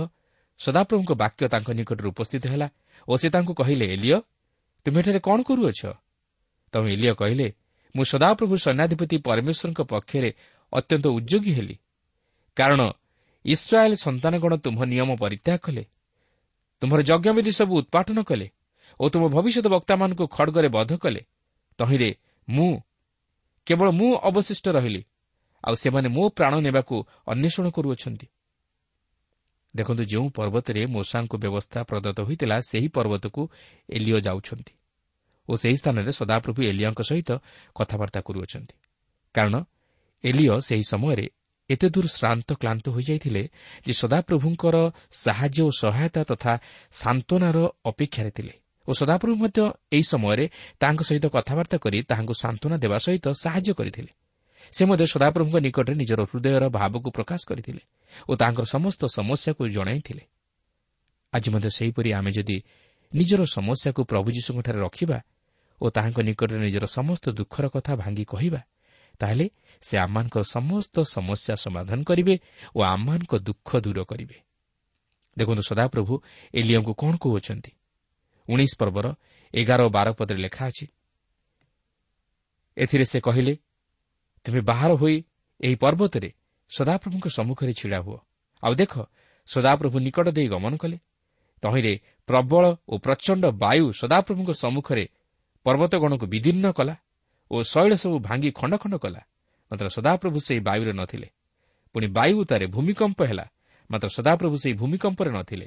ସଦାପ୍ରଭୁଙ୍କ 0.60 1.12
ବାକ୍ୟ 1.22 1.42
ତାଙ୍କ 1.52 1.68
ନିକଟରେ 1.78 2.08
ଉପସ୍ଥିତ 2.12 2.44
ହେଲା 2.52 2.68
ଓ 3.08 3.12
ସେ 3.20 3.28
ତାଙ୍କୁ 3.34 3.52
କହିଲେ 3.60 3.84
ଏଲିଓ 3.94 4.18
ତୁମେ 4.86 4.98
ଏଠାରେ 5.00 5.20
କ'ଣ 5.26 5.38
କରୁଅଛ? 5.48 5.82
ତମେ 6.72 6.88
ଏଲିଓ 6.94 7.12
କହିଲେ 7.20 7.46
ମୁଁ 7.94 8.04
ସଦାପ୍ରଭୁ 8.12 8.54
ସୈନ୍ୟାଧିପତି 8.64 9.16
ପରମେଶ୍ୱରଙ୍କ 9.26 9.80
ପକ୍ଷରେ 9.92 10.30
ଅତ୍ୟନ୍ତ 10.72 11.06
ଉଦ୍ୟୋଗୀ 11.18 11.52
ହେଲି। 11.58 11.76
କାରଣ 12.56 12.80
ଇସ୍ରାଏଲ୍ 13.44 13.96
ସନ୍ତାନଗଣ 14.04 14.52
ତୁମ୍ଭ 14.64 14.80
ନିୟମ 14.92 15.10
ପରିତ୍ୟାଗ 15.22 15.58
କଲେ 15.66 15.82
ତୁମର 16.82 17.00
ଯଜ୍ଞବିଧି 17.02 17.52
ସବୁ 17.52 17.72
ଉତ୍ପାଟନ 17.80 18.18
କଲେ 18.22 18.46
ଓ 19.00 19.04
ତୁମ 19.08 19.22
ଭବିଷ୍ୟତ 19.34 19.66
ବକ୍ତାମାନଙ୍କୁ 19.74 20.24
ଖଡ଼ଗରେ 20.26 20.68
ବଧ 20.68 20.90
କଲେ 21.02 21.22
ତହିଁରେ 21.78 22.10
ମୁଁ 22.48 22.70
କେବଳ 23.66 23.88
ମୁଁ 23.90 24.10
ଅବଶିଷ୍ଟ 24.28 24.66
ରହିଲି 24.68 25.02
ଆଉ 25.64 25.74
ସେମାନେ 25.74 26.08
ମୋ 26.08 26.24
ପ୍ରାଣ 26.28 26.54
ନେବାକୁ 26.66 26.96
ଅନ୍ୱେଷଣ 27.32 27.66
କରୁଅଛନ୍ତି। 27.76 28.26
ଦେଖନ୍ତୁ 29.74 30.02
ଯେଉଁ 30.12 30.26
ପର୍ବତରେ 30.30 30.82
ମୋଷାଙ୍କୁ 30.94 31.36
ବ୍ୟବସ୍ଥା 31.38 31.78
ପ୍ରଦତ୍ତ 31.88 32.18
ହୋଇଥିଲା 32.20 32.56
ସେହି 32.70 32.88
ପର୍ବତକୁ 32.96 33.42
ଏଲିଓ 33.88 34.18
ଯାଉଛନ୍ତି 34.26 34.72
ଓ 35.48 35.52
ସେହି 35.62 35.76
ସ୍ଥାନରେ 35.80 36.12
ସଦାପ୍ରଭୁ 36.12 36.60
ଏଲିଓଙ୍କ 36.70 37.00
ସହିତ 37.10 37.30
କଥାବାର୍ତ୍ତା 37.76 38.20
କରୁଅଛନ୍ତି। 38.26 38.74
କାରଣ 39.34 39.54
ଏଲିଓ 40.24 40.54
ସେହି 40.68 40.84
ସମୟରେ 40.92 41.26
ଏତେ 41.70 41.86
ଦୂର 41.88 42.06
ଶ୍ରାନ୍ତ 42.08 42.48
କ୍ଲାନ୍ତ 42.60 42.84
ହୋଇଯାଇଥିଲେ 42.88 43.42
ଯେ 43.86 43.92
ସଦାପ୍ରଭୁଙ୍କର 43.92 44.76
ସାହାଯ୍ୟ 45.12 45.60
ଓ 45.62 45.70
ସହାୟତା 45.80 46.20
ତଥା 46.30 46.52
ସାନ୍ତ୍ୱନାର 46.92 47.56
ଅପେକ୍ଷାରେ 47.84 48.30
ଥିଲେ 48.30 48.54
ଓ 48.88 48.92
ସଦାପ୍ରଭୁ 48.92 49.34
ମଧ୍ୟ 49.36 49.60
ଏହି 49.92 50.04
ସମୟରେ 50.12 50.44
ତାଙ୍କ 50.80 51.00
ସହିତ 51.08 51.26
କଥାବାର୍ତ୍ତା 51.36 51.76
କରି 51.84 51.98
ତାହାଙ୍କୁ 52.02 52.34
ସାନ୍ତ୍ୱନା 52.42 52.76
ଦେବା 52.76 52.98
ସହିତ 52.98 53.26
ସାହାଯ୍ୟ 53.42 53.72
କରିଥିଲେ। 53.74 54.10
ସେ 54.72 54.82
ମଧ୍ୟ 54.84 55.04
ସଦାପ୍ରଭୁଙ୍କ 55.06 55.56
ନିକଟରେ 55.66 55.94
ନିଜର 55.94 56.20
ହୃଦୟର 56.30 56.64
ଭାବକୁ 56.68 57.08
ପ୍ରକାଶ 57.10 57.40
କରିଥିଲେ 57.50 57.82
ଓ 58.28 58.32
ତାଙ୍କର 58.40 58.64
ସମସ୍ତ 58.64 59.00
ସମସ୍ୟାକୁ 59.18 59.62
ଜଣାଇଥିଲେ। 59.76 60.24
ଆଜି 61.32 61.48
ମଧ୍ୟ 61.54 61.68
ସେହିପରି 61.76 62.10
ଆମେ 62.18 62.30
ଯଦି 62.32 62.56
ନିଜର 63.12 63.40
ସମସ୍ୟାକୁ 63.56 64.00
ପ୍ରଭୁ 64.04 64.28
ଯୀଶୁଙ୍କଠାରେ 64.36 64.78
ରଖିବା 64.80 65.18
ଓ 65.80 65.86
ତାହାଙ୍କ 65.94 66.18
ନିକଟରେ 66.28 66.58
ନିଜର 66.66 66.84
ସମସ୍ତ 66.98 67.24
ଦୁଃଖର 67.38 67.64
କଥା 67.68 67.92
ଭାଙ୍ଗି 67.96 68.24
କହିବା 68.24 68.60
ତାହେଲେ 69.20 69.46
ସେ 69.82 69.94
ଆମମାନଙ୍କର 69.98 70.42
ସମସ୍ତ 70.56 70.96
ସମସ୍ୟା 71.14 71.54
ସମାଧାନ 71.64 71.98
କରିବେ 72.02 72.34
ଓ 72.76 72.78
ଆମମାନଙ୍କ 72.94 73.32
ଦୁଃଖ 73.38 73.68
ଦୂର 73.84 73.98
କରିବେ। 74.10 74.36
ଦେଖନ୍ତୁ 75.36 75.62
ସଦାପ୍ରଭୁ 75.70 76.14
ଏଲିୟଙ୍କୁ 76.54 76.92
କ'ଣ 77.00 77.12
କହୁଅଛନ୍ତି? 77.22 77.72
ଉଣେଇଶ 78.48 78.72
ପର୍ବର 78.80 79.06
ଏଗାର 79.54 79.80
ଓ 79.86 79.88
ବାର 79.88 80.06
ପଦରେ 80.18 80.40
ଲେଖା 80.46 80.62
ଅଛି 80.70 80.86
ଏଥିରେ 82.76 83.04
ସେ 83.04 83.18
କହିଲେ 83.20 83.54
ତୁମେ 84.46 84.60
ବାହାର 84.60 84.90
ହୋଇ 85.00 85.16
ଏହି 85.60 85.76
ପର୍ବତରେ 85.82 86.30
ସଦାପ୍ରଭୁଙ୍କ 86.70 87.26
ସମ୍ମୁଖରେ 87.28 87.72
ଛିଡ଼ା 87.80 87.98
ହୁଅ। 88.06 88.18
ଆଉ 88.62 88.72
ଦେଖ 88.74 88.94
ସଦାପ୍ରଭୁ 89.48 89.96
ନିକଟ 90.06 90.26
ଦେଇ 90.36 90.48
ଗମନ 90.48 90.72
କଲେ। 90.76 90.98
ତହିଁରେ 91.62 91.92
ପ୍ରବଳ 92.28 92.64
ଓ 92.88 92.94
ପ୍ରଚଣ୍ଡ 93.04 93.44
ବାୟୁ 93.62 93.84
ସଦାପ୍ରଭୁଙ୍କ 94.00 94.50
ସମ୍ମୁଖରେ 94.62 95.04
ପର୍ବତଗଣକୁ 95.66 96.24
ବିଦୀର୍ଣ୍ଣ 96.32 96.66
କଲା। 96.78 96.94
ଓ 97.50 97.62
ଶୈଳ 97.62 97.92
ସବୁ 97.96 98.16
ଭାଙ୍ଗି 98.18 98.50
ଖଣ୍ଡ 98.50 98.74
ଖଣ୍ଡ 98.76 98.94
କଲା। 98.96 99.22
ମାତ୍ର 99.70 99.86
ସଦାପ୍ରଭୁ 99.88 100.38
ସେହି 100.40 100.60
ବାୟୁରେ 100.60 100.92
ନଥିଲେ। 100.92 101.28
ପୁଣି 101.94 102.06
ବାୟୁ 102.08 102.34
ଉତ୍ତାରେ 102.42 102.66
ଭୂମିକମ୍ପ 102.66 103.20
ହେଲା 103.24 103.46
ମାତ୍ର 103.90 104.08
ସଦାପ୍ରଭୁ 104.08 104.56
ସେହି 104.62 104.74
ଭୂମିକମ୍ପରେ 104.74 105.30
ନଥିଲେ। 105.30 105.66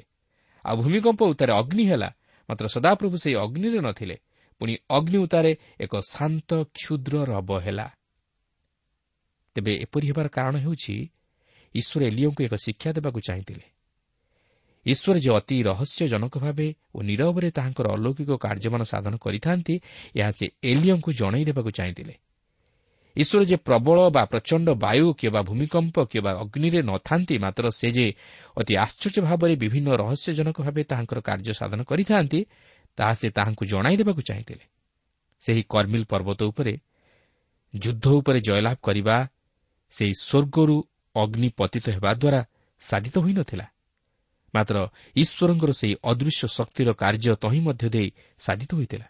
ଆଉ 0.64 0.76
ଭୂମିକମ୍ପ 0.82 1.20
ଉତ୍ତାରେ 1.22 1.52
ଅଗ୍ନି 1.52 1.84
ହେଲା 1.90 2.08
ମାତ୍ର 2.48 2.66
ସଦାପ୍ରଭୁ 2.66 3.16
ସେହି 3.16 3.36
ଅଗ୍ନିରେ 3.44 3.80
ନଥିଲେ। 3.80 4.16
ପୁଣି 4.60 4.74
ଅଗ୍ନି 4.90 5.18
ଉତ୍ତାରେ 5.18 5.52
ଏକ 5.80 5.92
ଶାନ୍ତ 6.12 6.50
କ୍ଷୁଦ୍ର 6.74 7.14
ରବ 7.24 7.50
ହେଲା। 7.58 7.86
ତେବେ 9.56 9.72
ଏପରି 9.84 10.06
ହେବାର 10.08 10.28
କାରଣ 10.28 10.54
ହେଉଛି 10.64 10.94
ଈଶ୍ୱର 11.74 12.00
ଏଲିଓଙ୍କୁ 12.04 12.40
ଏକ 12.44 12.54
ଶିକ୍ଷା 12.54 12.90
ଦେବାକୁ 12.92 13.18
ଚାହିଁଥିଲେ। 13.20 13.71
ଈଶ୍ୱର 14.86 15.16
ଯେ 15.18 15.30
ଅତି 15.30 15.56
ରହସ୍ୟଜନକ 15.62 16.34
ଭାବେ 16.38 16.68
ଓ 16.94 16.98
ନିରବରେ 17.02 17.48
ତାହାଙ୍କର 17.50 17.86
ଅଲୌକିକ 17.96 18.30
କାର୍ଯ୍ୟମାନ 18.44 18.82
ସାଧନ 18.82 19.14
କରିଥାନ୍ତି 19.16 19.74
ଏହା 20.16 20.30
ସେ 20.30 20.46
ଏଲିଓଙ୍କୁ 20.62 21.10
ଜଣାଇ 21.12 21.44
ଦେବାକୁ 21.44 21.70
ଚାହିଁଥିଲେ। 21.70 22.14
ଈଶ୍ୱର 23.16 23.42
ଯେ 23.44 23.56
ପ୍ରବଳ 23.56 23.98
ବା 24.10 24.22
ପ୍ରଚଣ୍ଡ 24.24 24.68
ବାୟୁ 24.84 25.06
କିମ୍ବା 25.20 25.40
ଭୂମିକମ୍ପ 25.42 25.96
କିମ୍ବା 26.12 26.32
ଅଗ୍ନିରେ 26.42 26.80
ନଥାନ୍ତି 26.82 27.34
ମାତ୍ର 27.38 27.64
ସେ 27.70 27.88
ଯେ 27.96 28.06
ଅତି 28.60 28.74
ଆଶ୍ଚର୍ଯ୍ୟ 28.76 29.20
ଭାବରେ 29.22 29.54
ବିଭିନ୍ନ 29.56 29.88
ରହସ୍ୟଜନକ 30.02 30.56
ଭାବେ 30.66 30.82
ତାହାଙ୍କର 30.84 31.18
କାର୍ଯ୍ୟ 31.20 31.52
ସାଧନ 31.52 31.80
କରିଥାନ୍ତି 31.82 32.40
ତାହା 32.98 33.14
ସେ 33.14 33.28
ତାହାଙ୍କୁ 33.30 33.64
ଜଣାଇ 33.72 33.96
ଦେବାକୁ 33.96 34.20
ଚାହିଁଥିଲେ। 34.28 34.64
ସେହି 35.42 35.62
କର୍ମିଲ 35.68 36.04
ପର୍ବତ 36.12 36.40
ଉପରେ 36.50 36.74
ଯୁଦ୍ଧ 37.74 38.06
ଉପରେ 38.20 38.38
ଜୟଲାଭ 38.40 38.76
କରିବା 38.82 39.16
ସେହି 39.92 40.14
ସ୍ୱର୍ଗରୁ 40.22 40.76
ଅଗ୍ନି 41.14 41.48
ପତିତ 41.58 41.86
ହେବା 41.96 42.10
ଦ୍ୱାରା 42.14 42.40
ସାଧିତ 42.80 43.14
ହୋଇନଥିଲା 43.18 43.66
ମାତ୍ର 44.54 44.76
ଈଶ୍ୱରଙ୍କର 45.16 45.70
ସେହି 45.72 45.94
ଅଦୃଶ୍ୟ 46.02 46.44
ଶକ୍ତିର 46.48 46.88
କାର୍ଯ୍ୟ 46.92 47.34
ତହିଁ 47.42 47.60
ମଧ୍ୟ 47.60 47.86
ଦେଇ 47.94 48.08
ସାଧିତ 48.38 48.70
ହୋଇଥିଲା। 48.74 49.06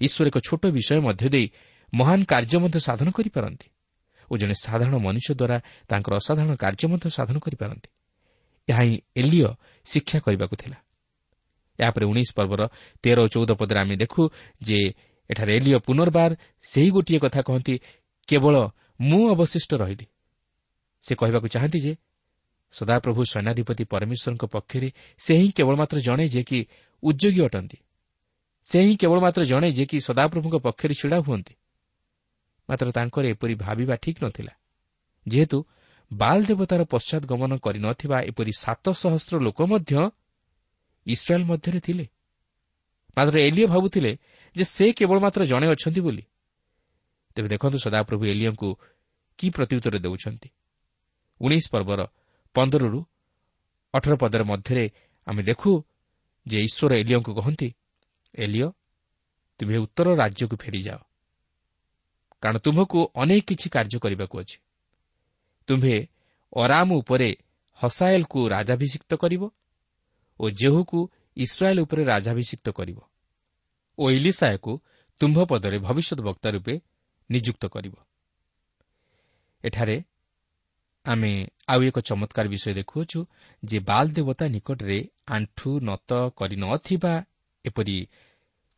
ଈଶ୍ୱର 0.00 0.24
ଏକ 0.30 0.36
ଛୋଟ 0.46 0.62
ବିଷୟ 0.76 1.00
ମଧ୍ୟ 1.06 1.28
ଦେଇ 1.34 1.46
ମହାନ 1.92 2.20
କାର୍ଯ୍ୟ 2.24 2.58
ମଧ୍ୟ 2.62 2.78
ସାଧନ 2.88 3.08
କରିପାରନ୍ତି 3.10 3.68
ଓ 4.30 4.32
ଜଣେ 4.36 4.54
ସାଧାରଣ 4.64 4.94
ମନୁଷ୍ୟ 5.06 5.30
ଦ୍ୱାରା 5.40 5.56
ତାଙ୍କର 5.88 6.12
ଅସାଧାରଣ 6.20 6.52
କାର୍ଯ୍ୟ 6.62 6.86
ମଧ୍ୟ 6.92 7.06
ସାଧନ 7.18 7.36
କରିପାରନ୍ତି। 7.38 7.88
ଏହା 8.68 8.82
ହିଁ 8.82 8.96
ଏଲିଓ 9.16 9.50
ଶିକ୍ଷା 9.86 10.18
କରିବାକୁ 10.20 10.54
ଥିଲା। 10.56 10.78
ଏହାପରେ 11.78 12.04
ଉଣେଇଶ 12.06 12.30
ପର୍ବର 12.38 12.62
ତେର 13.02 13.18
ଓ 13.24 13.26
ଚଉଦ 13.28 13.50
ପଦରେ 13.60 13.78
ଆମେ 13.80 13.94
ଦେଖୁ 13.96 14.22
ଯେ 14.62 14.78
ଏଠାରେ 15.30 15.52
ଏଲିଓ 15.58 15.78
ପୁନର୍ବାର 15.78 16.30
ସେହି 16.64 16.90
ଗୋଟିଏ 16.90 17.18
କଥା 17.18 17.40
କହନ୍ତି 17.48 17.74
କେବଳ 18.28 18.54
ମୁଁ 19.00 19.22
ଅବଶିଷ୍ଟ 19.34 19.70
ରହିଲି। 19.82 20.06
ସେ 21.04 21.12
କହିବାକୁ 21.14 21.46
ଚାହାନ୍ତି 21.48 21.78
ଯେ 21.80 21.92
ସଦାପ୍ରଭୁ 22.72 23.24
ସୈନ୍ୟାଧିପତି 23.24 23.84
ପରମେଶ୍ୱରଙ୍କ 23.84 24.44
ପକ୍ଷରେ 24.44 24.92
ସେ 25.18 25.34
ହିଁ 25.36 25.50
କେବଳ 25.52 25.76
ମାତ୍ର 25.76 25.98
ଜଣେ 26.00 26.28
ଯେ 26.28 26.42
କି 26.42 26.66
ଉଦ୍ୟୋଗୀ 27.02 27.40
ଅଟନ୍ତି। 27.44 27.78
ସେ 28.64 28.78
ହିଁ 28.80 28.96
କେବଳ 28.96 29.20
ମାତ୍ର 29.20 29.44
ଜଣେ 29.44 29.72
ଯେ 29.72 29.86
କି 29.86 30.00
ସଦାପ୍ରଭୁଙ୍କ 30.00 30.56
ପକ୍ଷରେ 30.56 30.94
ଛିଡ଼ା 30.94 31.18
ହୁଅନ୍ତି। 31.18 31.54
ମାତ୍ର 32.70 32.90
ତାଙ୍କର 32.90 33.24
ଏପରି 33.26 33.54
ଭାବିବା 33.54 33.96
ଠିକ୍ 33.96 34.24
ନଥିଲା। 34.24 34.52
ଯେହେତୁ 35.28 35.64
ବାଲ୍ 36.12 36.46
ଦେବତାର 36.46 36.84
ପଶ୍ଚାତ 36.84 37.26
ଗମନ 37.26 37.56
କରିନଥିବା 37.56 38.20
ଏପରି 38.20 38.52
ସାତ 38.58 38.84
ସହସ୍ର 38.92 39.38
ଲୋକ 39.38 39.62
ମଧ୍ୟ 39.62 40.10
ଇସ୍ରାଏଲ୍ 41.06 41.44
ମଧ୍ୟରେ 41.44 41.80
ଥିଲେ। 41.80 42.06
ମାତ୍ର 43.16 43.36
ଏଲିଓ 43.40 43.66
ଭାବୁଥିଲେ 43.66 44.18
ଯେ 44.56 44.64
ସେ 44.64 44.92
କେବଳ 44.92 45.18
ମାତ୍ର 45.20 45.44
ଜଣେ 45.44 45.66
ଅଛନ୍ତି 45.68 46.00
ବୋଲି। 46.00 46.22
ତେବେ 47.34 47.48
ଦେଖନ୍ତୁ 47.48 47.78
ସଦାପ୍ରଭୁ 47.78 48.24
ଏଲିଓଙ୍କୁ 48.26 48.68
କି 49.38 49.50
ପ୍ରତ୍ୟୁତ୍ତର 49.50 49.98
ଦେଉଛନ୍ତି। 49.98 50.48
ଉଣେଇଶ 51.40 51.66
ପର୍ବର 51.70 52.06
ପନ୍ଦରରୁ 52.56 53.00
ଅଠର 53.94 54.12
ପଦର 54.22 54.42
ମଧ୍ୟରେ 54.50 54.84
ଆମେ 55.26 55.42
ଦେଖୁ 55.48 55.70
ଯେ 56.46 56.58
ଈଶ୍ୱର 56.68 56.92
ଏଲିଓଙ୍କୁ 57.02 57.32
କହନ୍ତି 57.38 57.68
ଏଲିଓ 58.34 58.68
ତୁମେ 59.60 59.76
ଉତ୍ତର 59.84 60.06
ରାଜ୍ୟକୁ 60.22 60.56
ଫେରିଯାଅ। 60.62 61.00
କାରଣ 62.42 62.56
ତୁମ୍ଭକୁ 62.64 62.98
ଅନେକ 63.22 63.42
କିଛି 63.48 63.66
କାର୍ଯ୍ୟ 63.74 63.98
କରିବାକୁ 64.04 64.34
ଅଛି। 64.42 64.58
ତୁମ୍ଭେ 65.68 65.96
ଅରାମ 66.52 66.88
ଉପରେ 67.00 67.30
ହସାଏଲ୍କୁ 67.80 68.40
ରାଜାଭିଷିକ୍ତ 68.54 69.12
କରିବ 69.22 69.42
ଓ 70.40 70.44
ଜେହୁକୁ 70.60 70.98
ଇସ୍ରାଏଲ୍ 71.36 71.80
ଉପରେ 71.84 72.02
ରାଜାଭିଷିକ୍ତ 72.12 72.66
କରିବ 72.78 72.98
ଓ 73.98 74.04
ଇଲିସାୟକୁ 74.16 74.72
ତୁମ୍ଭ 75.20 75.38
ପଦରେ 75.50 75.78
ଭବିଷ୍ୟତ 75.78 76.20
ବକ୍ତା 76.28 76.48
ରୂପେ 76.50 76.74
ନିଯୁକ୍ତ 77.30 77.64
କରିବ। 77.66 77.94
ଏଠାରେ 79.64 79.96
ଆମେ 81.06 81.32
ଆଉ 81.68 81.80
ଏକ 81.82 81.96
ଚମତ୍କାର 81.98 82.46
ବିଷୟ 82.48 82.72
ଦେଖୁଅଛୁ 82.74 83.18
ଯେ 83.62 83.78
ବାଲ୍ 83.80 84.10
ଦେବତା 84.16 84.44
ନିକଟରେ 84.48 84.98
ଆଣ୍ଠୁ 85.26 85.70
ନତ 85.88 86.10
କରିନଥିବା 86.38 87.14
ଏପରି 87.64 87.98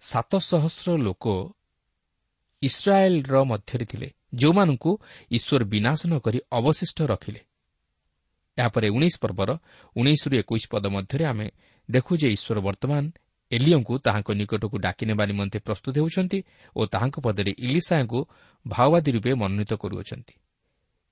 ସାତ 0.03 0.33
ସହସ୍ର 0.51 0.89
ଲୋକ 0.97 1.25
ଇସ୍ରାଏଲ୍ର 2.63 3.35
ମଧ୍ୟରେ 3.45 3.85
ଥିଲେ 3.85 4.09
ଯେଉଁମାନଙ୍କୁ 4.35 4.91
ଈଶ୍ୱର 5.31 5.63
ବିନାଶ 5.65 6.01
ନ 6.07 6.15
କରି 6.19 6.39
ଅବଶିଷ୍ଟ 6.53 6.99
ରଖିଲେ। 7.13 7.41
ଏହାପରେ 8.59 8.89
ଉଣେଇଶ 8.89 9.17
ପର୍ବର 9.23 9.51
ଉଣେଇଶରୁ 9.97 10.35
ଏକୋଇଶ 10.43 10.65
ପଦ 10.73 10.85
ମଧ୍ୟରେ 10.87 11.25
ଆମେ 11.25 11.47
ଦେଖୁ 11.89 12.13
ଯେ 12.21 12.29
ଈଶ୍ୱର 12.37 12.59
ବର୍ତ୍ତମାନ 12.61 13.05
ଏଲିଓଙ୍କୁ 13.53 13.95
ତାହାଙ୍କ 14.05 14.29
ନିକଟକୁ 14.41 14.77
ଡାକି 14.79 15.05
ନେବା 15.11 15.25
ନିମନ୍ତେ 15.31 15.59
ପ୍ରସ୍ତୁତ 15.67 15.95
ହେଉଛନ୍ତି 15.99 16.39
ଓ 16.77 16.81
ତାହାଙ୍କ 16.93 17.17
ପଦରେ 17.27 17.53
ଇଲିସାଙ୍କୁ 17.67 18.19
ଭାଓବାଦୀ 18.67 19.11
ରୂପେ 19.17 19.31
ମନୋନୀତ 19.41 19.73
କରୁଅଛନ୍ତି। 19.83 20.35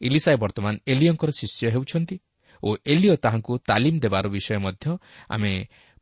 ଇଲିସାଏ 0.01 0.37
ବର୍ତ୍ତମାନ 0.37 0.75
ଏଲିଓଙ୍କର 0.87 1.31
ଶିଷ୍ୟ 1.31 1.63
ହେଉଛନ୍ତି 1.75 2.17
ଓ 2.63 2.69
ଏଲିଓ 2.87 3.15
ତାହାଙ୍କୁ 3.17 3.53
ତାଲିମ 3.69 3.97
ଦେବାର 4.05 4.25
ବିଷୟ 4.29 4.59
ମଧ୍ୟ 4.59 4.85
ଆମେ 5.29 5.53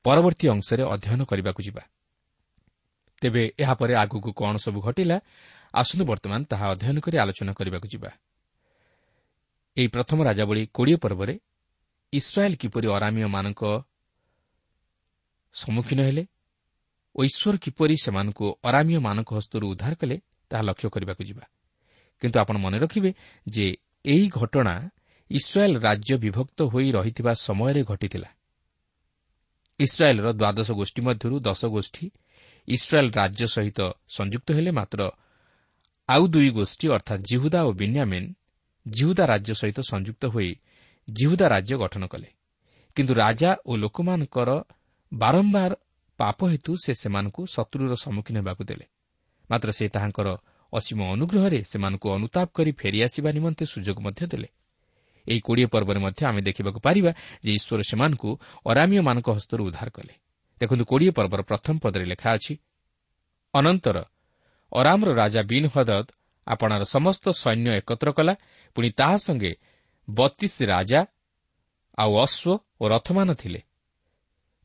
ପରବର୍ତ୍ତୀ 0.05 0.47
ଅଂଶରେ 0.55 0.83
ଅଧ୍ୟୟନ 0.95 1.21
କରିବାକୁ 1.31 1.61
ଯିବା। 1.67 1.83
ତେବେ 3.23 3.43
ଏହାପରେ 3.59 3.95
ଆଗକୁ 3.95 4.31
କ'ଣ 4.33 4.55
ସବୁ 4.57 4.79
ଘଟିଲା 4.87 5.17
ଆସନ୍ତୁ 5.75 6.05
ବର୍ତ୍ତମାନ 6.05 6.41
ତାହା 6.51 6.67
ଅଧ୍ୟୟନ 6.75 6.97
କରି 7.05 7.17
ଆଲୋଚନା 7.23 7.53
କରିବାକୁ 7.59 7.87
ଯିବା। 7.95 8.11
ଏହି 9.77 9.89
ପ୍ରଥମ 9.89 10.19
ରାଜାବଳୀ 10.23 10.63
କୋଡ଼ିଏ 10.77 10.99
ପର୍ବରେ 11.05 11.35
ଇସ୍ରାଏଲ୍ 12.13 12.57
କିପରି 12.57 12.87
ଅରାମୀୟମାନଙ୍କ 12.97 13.63
ସମ୍ମୁଖୀନ 15.55 16.01
ହେଲେ 16.01 16.25
ଓ 17.15 17.21
ଈଶ୍ୱର 17.25 17.55
କିପରି 17.65 17.95
ସେମାନଙ୍କୁ 18.05 18.47
ଅରାମୀୟମାନଙ୍କ 18.69 19.31
ହସ୍ତରୁ 19.39 19.65
ଉଦ୍ଧାର 19.73 19.95
କଲେ 19.95 20.17
ତାହା 20.51 20.63
ଲକ୍ଷ୍ୟ 20.63 20.89
କରିବାକୁ 20.95 21.23
ଯିବା। 21.29 21.45
କିନ୍ତୁ 22.23 22.37
ଆପଣ 22.41 22.57
ମନେ 22.65 22.79
ରଖିବେ 22.79 23.11
ଯେ 23.47 23.67
ଏହି 24.05 24.27
ଘଟଣା 24.29 24.75
ଇସ୍ରାଏଲ୍ 25.31 25.77
ରାଜ୍ୟ 25.77 26.17
ବିଭକ୍ତ 26.17 26.59
ହୋଇ 26.63 26.89
ରହିଥିବା 26.93 27.33
ସମୟରେ 27.33 27.83
ଘଟିଥିଲା 27.85 28.29
ଇସ୍ରାଏଲ୍ର 29.81 30.27
ଦ୍ୱାଦଶ 30.33 30.69
ଗୋଷ୍ଠୀ 30.71 31.01
ମଧ୍ୟରୁ 31.03 31.37
ଦଶ 31.41 31.63
ଗୋଷ୍ଠୀ 31.67 32.07
ଇସ୍ରାଏଲ୍ 32.69 33.11
ରାଜ୍ୟ 33.17 33.47
ସହିତ 33.47 33.81
ସଂଯୁକ୍ତ 34.09 34.49
ହେଲେ 34.53 34.71
ମାତ୍ର 34.71 35.01
ଆଉ 36.09 36.23
ଦୁଇ 36.27 36.51
ଗୋଷ୍ଠୀ 36.51 36.87
ଅର୍ଥାତ୍ 36.89 37.23
ଜିହୁଦା 37.23 37.61
ଓ 37.65 37.71
ବିନ୍ୟାମିନ୍ 37.73 38.29
ଜିହୁଦା 38.87 39.25
ରାଜ୍ୟ 39.27 39.53
ସହିତ 39.55 39.79
ସଂଯୁକ୍ତ 39.81 40.23
ହୋଇ 40.27 40.51
ଜିହୁଦା 41.09 41.47
ରାଜ୍ୟ 41.49 41.75
ଗଠନ 41.77 42.05
କଲେ। 42.07 42.29
କିନ୍ତୁ 42.97 43.13
ରାଜା 43.15 43.51
ଓ 43.67 43.73
ଲୋକମାନଙ୍କର 43.77 44.51
ବାରମ୍ବାର 45.13 45.73
ପାପ 46.19 46.39
ହେତୁ 46.45 46.73
ସେ 46.85 46.93
ସେମାନଙ୍କୁ 46.95 47.43
ଶତ୍ରୁର 47.47 47.93
ସମ୍ମୁଖୀନ 47.95 48.37
ହେବାକୁ 48.39 48.63
ଦେଲେ। 48.65 48.87
ମାତ୍ର 49.51 49.69
ସେ 49.71 49.85
ତାହାଙ୍କର 49.89 50.29
ଅସୀମ 50.79 51.01
ଅନୁଗ୍ରହରେ 51.15 51.59
ସେମାନଙ୍କୁ 51.71 52.07
ଅନୁତାପ 52.17 52.49
କରି 52.57 52.71
ଫେରିଆସିବା 52.81 53.31
ନିମନ୍ତେ 53.37 53.65
ସୁଯୋଗ 53.73 53.99
ମଧ୍ୟ 54.07 54.23
ଦେଲେ। 54.33 54.49
ଏହି 55.27 55.41
କୋଡ଼ିଏ 55.47 55.69
ପର୍ବରେ 55.75 55.99
ମଧ୍ୟ 56.07 56.21
ଆମେ 56.29 56.41
ଦେଖିବାକୁ 56.49 56.79
ପାରିବା 56.87 57.11
ଯେ 57.45 57.51
ଈଶ୍ୱର 57.59 57.81
ସେମାନଙ୍କୁ 57.91 58.31
ଅରାମୀୟମାନଙ୍କ 58.71 59.29
ହସ୍ତରୁ 59.37 59.63
ଉଦ୍ଧାର 59.69 59.89
କଲେ। 59.97 60.15
ଦେଖନ୍ତୁ 60.61 60.85
କୋଡ଼ିଏ 60.91 61.13
ପର୍ବର 61.19 61.41
ପ୍ରଥମ 61.51 61.75
ପଦରେ 61.85 62.05
ଲେଖା 62.13 62.29
ଅଛି 62.37 62.55
ଅନନ୍ତର 63.55 63.97
ଅରାମର 64.73 65.09
ରାଜା 65.15 65.43
ବିନ୍ 65.51 65.69
ହଦଦ 65.75 66.07
ଆପଣାର 66.47 66.83
ସମସ୍ତ 66.95 67.25
ସୈନ୍ୟ 67.43 67.69
ଏକତ୍ର 67.81 68.09
କଲା 68.19 68.35
ପୁଣି 68.77 68.89
ତାହା 68.99 69.17
ସଙ୍ଗେ 69.27 69.53
ବତିଶ 70.09 70.55
ରାଜା 70.73 71.01
ଆଉ 71.99 72.13
ଅଶ୍ୱ 72.25 72.61
ଓ 72.81 72.85
ରଥମାନ 72.95 73.29
ଥିଲେ। 73.35 73.61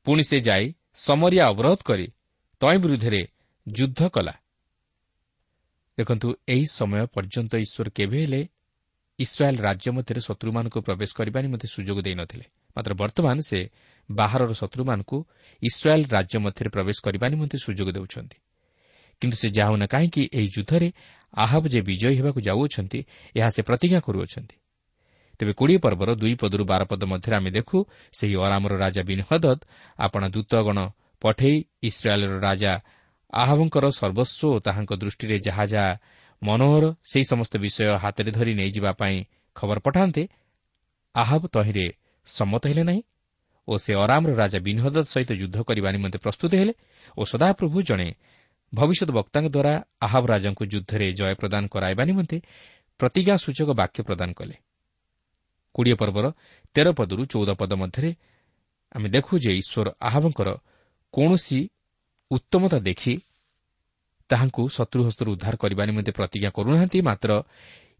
ପୁଣି 0.05 0.23
ସେ 0.23 0.37
ଯାଇ 0.39 0.65
ସମରିଆ 0.95 1.43
ଅବରୋଧ 1.51 1.79
କରି 1.85 2.07
ତୈ 2.61 2.75
ବିରୁଦ୍ଧରେ 2.83 3.21
ଯୁଦ୍ଧ 3.67 4.01
କଲା। 4.15 4.33
ଦେଖନ୍ତୁ 5.99 6.27
ଏହି 6.53 6.65
ସମୟ 6.79 7.01
ପର୍ଯ୍ୟନ୍ତ 7.15 7.53
ଈଶ୍ୱର 7.65 7.87
କେବେ 7.97 8.17
ହେଲେ 8.23 8.41
ଇସ୍ରାଏଲ୍ 9.19 9.59
ରାଜ୍ୟ 9.67 9.87
ମଧ୍ୟରେ 9.97 10.21
ଶତ୍ରୁମାନଙ୍କୁ 10.27 10.79
ପ୍ରବେଶ 10.87 11.09
କରିବା 11.19 11.39
ନିମନ୍ତେ 11.45 11.67
ସୁଯୋଗ 11.75 11.97
ଦେଇନଥିଲେ 12.07 12.45
ମାତ୍ର 12.75 12.91
ବର୍ତ୍ତମାନ 13.01 13.37
ସେ 13.49 13.59
ବାହାରର 14.09 14.51
ଶତ୍ରୁମାନଙ୍କୁ 14.61 15.17
ଇସ୍ରାଏଲ୍ 15.61 16.05
ରାଜ୍ୟ 16.15 16.35
ମଧ୍ୟରେ 16.45 16.69
ପ୍ରବେଶ 16.75 16.97
କରିବା 17.05 17.25
ନିମନ୍ତେ 17.33 17.57
ସୁଯୋଗ 17.65 17.89
ଦେଉଛନ୍ତି। 17.97 18.37
କିନ୍ତୁ 19.21 19.35
ସେ 19.41 19.47
ଯାଉନା 19.57 19.85
କାହିଁକି 19.93 20.23
ଏହି 20.37 20.47
ଯୁଦ୍ଧରେ 20.55 20.89
ଆହବ 21.33 21.63
ଯେ 21.73 21.79
ବିଜୟୀ 21.81 22.15
ହେବାକୁ 22.19 22.39
ଯାଉଅଛନ୍ତି 22.47 22.99
ଏହା 23.35 23.49
ସେ 23.55 23.61
ପ୍ରତିଜ୍ଞା 23.67 23.99
କରୁଅଛନ୍ତି। 24.07 24.55
ତେବେ 25.39 25.53
କୋଡ଼ିଏ 25.53 25.79
ପର୍ବର 25.85 26.09
ଦୁଇ 26.21 26.35
ପଦରୁ 26.41 26.63
ବାର 26.71 26.81
ପଦ 26.91 27.01
ମଧ୍ୟରେ 27.11 27.35
ଆମେ 27.35 27.51
ଦେଖୁ 27.51 27.77
ସେହି 28.13 28.35
ଅରାମର 28.45 28.73
ରାଜା 28.83 29.01
ବିନ୍ 29.09 29.23
ହଦଦ 29.29 29.59
ଆପଣା 29.99 30.27
ଦୂତଗଣ 30.35 30.77
ପଠେଇ 31.21 31.55
ଇସ୍ରାଏଲ୍ର 31.83 32.33
ରାଜା 32.47 32.71
ଆହବଙ୍କର 33.33 33.85
ସର୍ବସ୍ୱ 33.91 34.45
ଓ 34.47 34.57
ତାହାଙ୍କ 34.59 34.91
ଦୃଷ୍ଟିରେ 34.93 35.37
ଯାହା 35.39 35.65
ଯାହା 35.65 35.91
ମନୋହର 36.41 36.85
ସେହି 37.03 37.25
ସମସ୍ତ 37.25 37.53
ବିଷୟ 37.57 37.85
ହାତରେ 38.03 38.29
ଧରି 38.31 38.53
ନେଇଯିବା 38.59 38.91
ପାଇଁ 38.93 39.17
ଖବର 39.55 39.77
ପଠାନ୍ତେ 39.79 40.23
ଆହବ 41.15 41.41
ତହିଁରେ 41.47 41.85
ସମ୍ମତ 42.27 42.63
ହେଲେ 42.69 42.83
ନାହିଁ 42.83 43.01
ଓ 43.67 43.73
ସେ 43.77 43.91
ଅରାମର 43.95 44.31
ରାଜା 44.33 44.59
ବିନହଦତ 44.59 44.97
ସହିତ 45.05 45.31
ଯୁଦ୍ଧ 45.41 45.57
କରିବା 45.61 45.89
ନିମନ୍ତେ 45.95 46.17
ପ୍ରସ୍ତୁତ 46.25 46.51
ହେଲେ 46.61 46.73
ଓ 47.17 47.21
ସଦାପ୍ରଭୁ 47.31 47.77
ଜଣେ 47.89 48.07
ଭବିଷ୍ୟତ 48.73 49.09
ବକ୍ତାଙ୍କ 49.11 49.47
ଦ୍ୱାରା 49.49 49.73
ଆହବ 50.05 50.23
ରାଜାଙ୍କୁ 50.25 50.63
ଯୁଦ୍ଧରେ 50.73 51.07
ଜୟ 51.13 51.33
ପ୍ରଦାନ 51.41 51.63
କରାଇବା 51.73 52.03
ନିମନ୍ତେ 52.05 52.37
ପ୍ରତିଜ୍ଞା 52.99 53.35
ସୂଚକ 53.35 53.69
ବାକ୍ୟ 53.81 53.99
ପ୍ରଦାନ 54.07 54.29
କଲେ 54.33 54.55
କୋଡ଼ିଏ 55.75 55.95
ପର୍ବର 56.01 56.25
ତେର 56.75 56.87
ପଦରୁ 56.97 57.23
ଚଉଦ 57.31 57.49
ପଦ 57.61 57.71
ମଧ୍ୟରେ 57.81 58.11
ଆମେ 58.95 59.07
ଦେଖୁ 59.09 59.33
ଯେ 59.43 59.51
ଈଶ୍ୱର 59.61 59.87
ଆହବଙ୍କର 60.01 60.49
କୌଣସି 61.13 61.59
ଉତ୍ତମତା 62.31 62.79
ଦେଖି 62.79 63.13
ତାହାଙ୍କୁ 64.29 64.63
ଶତ୍ରୁହସ୍ତରୁ 64.69 65.29
ଉଦ୍ଧାର 65.31 65.55
କରିବା 65.55 65.83
ନିମନ୍ତେ 65.85 66.11
ପ୍ରତିଜ୍ଞା 66.11 66.49
କରୁନାହାନ୍ତି 66.49 66.99
ମାତ୍ର 67.01 67.31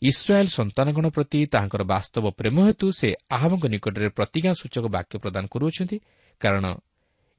ଇସ୍ରାଏଲ୍ 0.02 0.50
ସନ୍ତାନଗଣ 0.50 1.06
ପ୍ରତି 1.10 1.40
ତାହାଙ୍କର 1.46 1.84
ବାସ୍ତବ 1.84 2.26
ପ୍ରେମ 2.30 2.58
ହେତୁ 2.68 2.88
ସେ 2.92 3.10
ଆହବଙ୍କ 3.32 3.66
ନିକଟରେ 3.66 4.10
ପ୍ରତିଜ୍ଞା 4.10 4.52
ସୂଚକ 4.54 4.86
ବାକ୍ୟ 4.88 5.14
ପ୍ରଦାନ 5.20 5.44
କରୁଅଛନ୍ତି 5.46 5.98
କାରଣ 6.42 6.66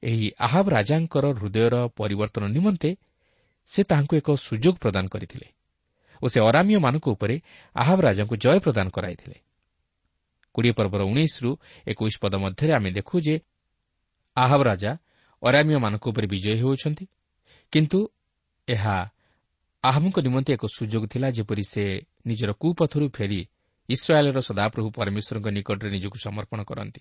ଏହି 0.02 0.26
ଆହବ 0.38 0.66
ରାଜାଙ୍କର 0.70 1.24
ହୃଦୟର 1.40 1.74
ପରିବର୍ତ୍ତନ 1.96 2.44
ନିମନ୍ତେ 2.46 2.90
ସେ 3.68 3.80
ତାହାଙ୍କୁ 3.84 4.14
ଏକ 4.16 4.28
ସୁଯୋଗ 4.36 4.74
ପ୍ରଦାନ 4.74 5.04
କରିଥିଲେ 5.06 5.48
ଓ 6.22 6.26
ସେ 6.28 6.38
ଅରାମୀୟମାନଙ୍କ 6.40 7.06
ଉପରେ 7.08 7.36
ଆହବ 7.76 7.98
ରାଜାଙ୍କୁ 8.00 8.34
ଜୟ 8.36 8.58
ପ୍ରଦାନ 8.60 8.86
କରାଇଥିଲେ। 8.88 9.36
କୋଡ଼ିଏ 10.54 10.72
ପର୍ବର 10.72 11.02
ଉଣେଇଶରୁ 11.02 11.50
ଏକୋଇଶ 11.86 12.14
ପଦ 12.20 12.34
ମଧ୍ୟରେ 12.34 12.72
ଆମେ 12.74 12.90
ଦେଖୁ 12.90 13.16
ଯେ 13.20 13.34
ଆହବ 14.36 14.60
ରାଜା 14.62 14.92
ଅରାମୀୟମାନଙ୍କ 15.42 16.04
ଉପରେ 16.08 16.26
ବିଜୟୀ 16.26 16.56
ହେଉଛନ୍ତି। 16.62 17.04
କିନ୍ତୁ 17.72 17.98
ଏହା 18.68 18.96
ଆହମଙ୍କ 19.84 20.16
ନିମନ୍ତେ 20.20 20.50
ଏକ 20.52 20.64
ସୁଯୋଗ 20.76 21.04
ଥିଲା 21.12 21.28
ଯେପରି 21.30 21.64
ସେ 21.72 21.84
ନିଜର 22.26 22.50
କୁପଥରୁ 22.52 23.06
ଫେରି 23.16 23.40
ଇସ୍ରାଏଲ୍ର 23.88 24.40
ସଦାପ୍ରଭୁ 24.40 24.88
ପରମେଶ୍ୱରଙ୍କ 24.96 25.46
ନିକଟରେ 25.56 25.88
ନିଜକୁ 25.90 26.16
ସମର୍ପଣ 26.26 26.60
କରନ୍ତି। 26.62 27.00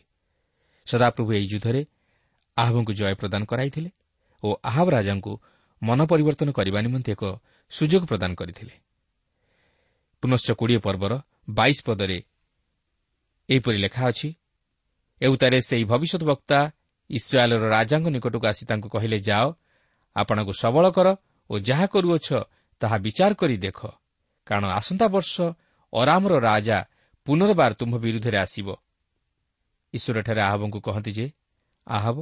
ସଦାପ୍ରଭୁ 0.88 1.30
ଏହି 1.34 1.47
ଯୁଦ୍ଧରେ 1.47 1.82
ଆହବଙ୍କୁ 2.58 2.93
ଜୟ 2.93 3.13
ପ୍ରଦାନ 3.15 3.41
କରାଇଥିଲେ 3.45 3.89
ଓ 4.43 4.47
ଆହବ 4.63 4.88
ରାଜାଙ୍କୁ 4.89 5.34
ମନ 5.82 5.99
ପରିବର୍ତ୍ତନ 6.06 6.49
କରିବା 6.52 6.80
ନିମନ୍ତେ 6.82 7.12
ଏକ 7.12 7.23
ସୁଯୋଗ 7.71 8.04
ପ୍ରଦାନ 8.06 8.32
କରିଥିଲେ। 8.36 8.75
ପୁନଶ୍ଚ 10.23 10.47
କୋଡ଼ିଏ 10.60 10.80
ପର୍ବର 10.86 11.13
ବାଇଶ 11.49 11.78
ପଦରେ 11.86 12.17
ଏହିପରି 13.49 13.78
ଲେଖା 13.78 14.04
ଅଛି 14.10 14.30
ଏଉତାରେ 15.21 15.58
ସେହି 15.62 15.84
ଭବିଷ୍ୟତ 15.84 16.23
ବକ୍ତା 16.23 16.60
ଇସ୍ରାଏଲ୍ର 17.10 17.65
ରାଜାଙ୍କ 17.69 18.08
ନିକଟକୁ 18.15 18.45
ଆସି 18.48 18.63
ତାଙ୍କୁ 18.69 18.88
କହିଲେ 18.89 19.17
ଯାଅ 19.19 19.45
ଆପଣଙ୍କୁ 20.15 20.54
ସବଳ 20.54 20.86
କର 20.91 21.08
ଓ 21.50 21.54
ଯାହା 21.60 21.86
କରୁଅଛ 21.93 22.28
ତାହା 22.82 22.98
ବିଚାର 22.98 23.32
କରି 23.34 23.58
ଦେଖ। 23.58 23.80
କାରଣ 24.48 24.65
ଆସନ୍ତା 24.80 25.06
ବର୍ଷ 25.08 25.36
ଅରାମର 25.93 26.34
ରାଜା 26.39 26.78
ପୁନର୍ବାର 27.26 27.72
ତୁମ୍ଭ 27.74 27.95
ବିରୁଦ୍ଧରେ 27.98 28.38
ଆସିବ। 28.38 28.67
ଈଶ୍ୱରଠାରେ 29.93 30.41
ଆହବଙ୍କୁ 30.41 30.80
କହନ୍ତି 30.82 31.12
ଯେ 31.12 31.26
ଆହବ 31.88 32.17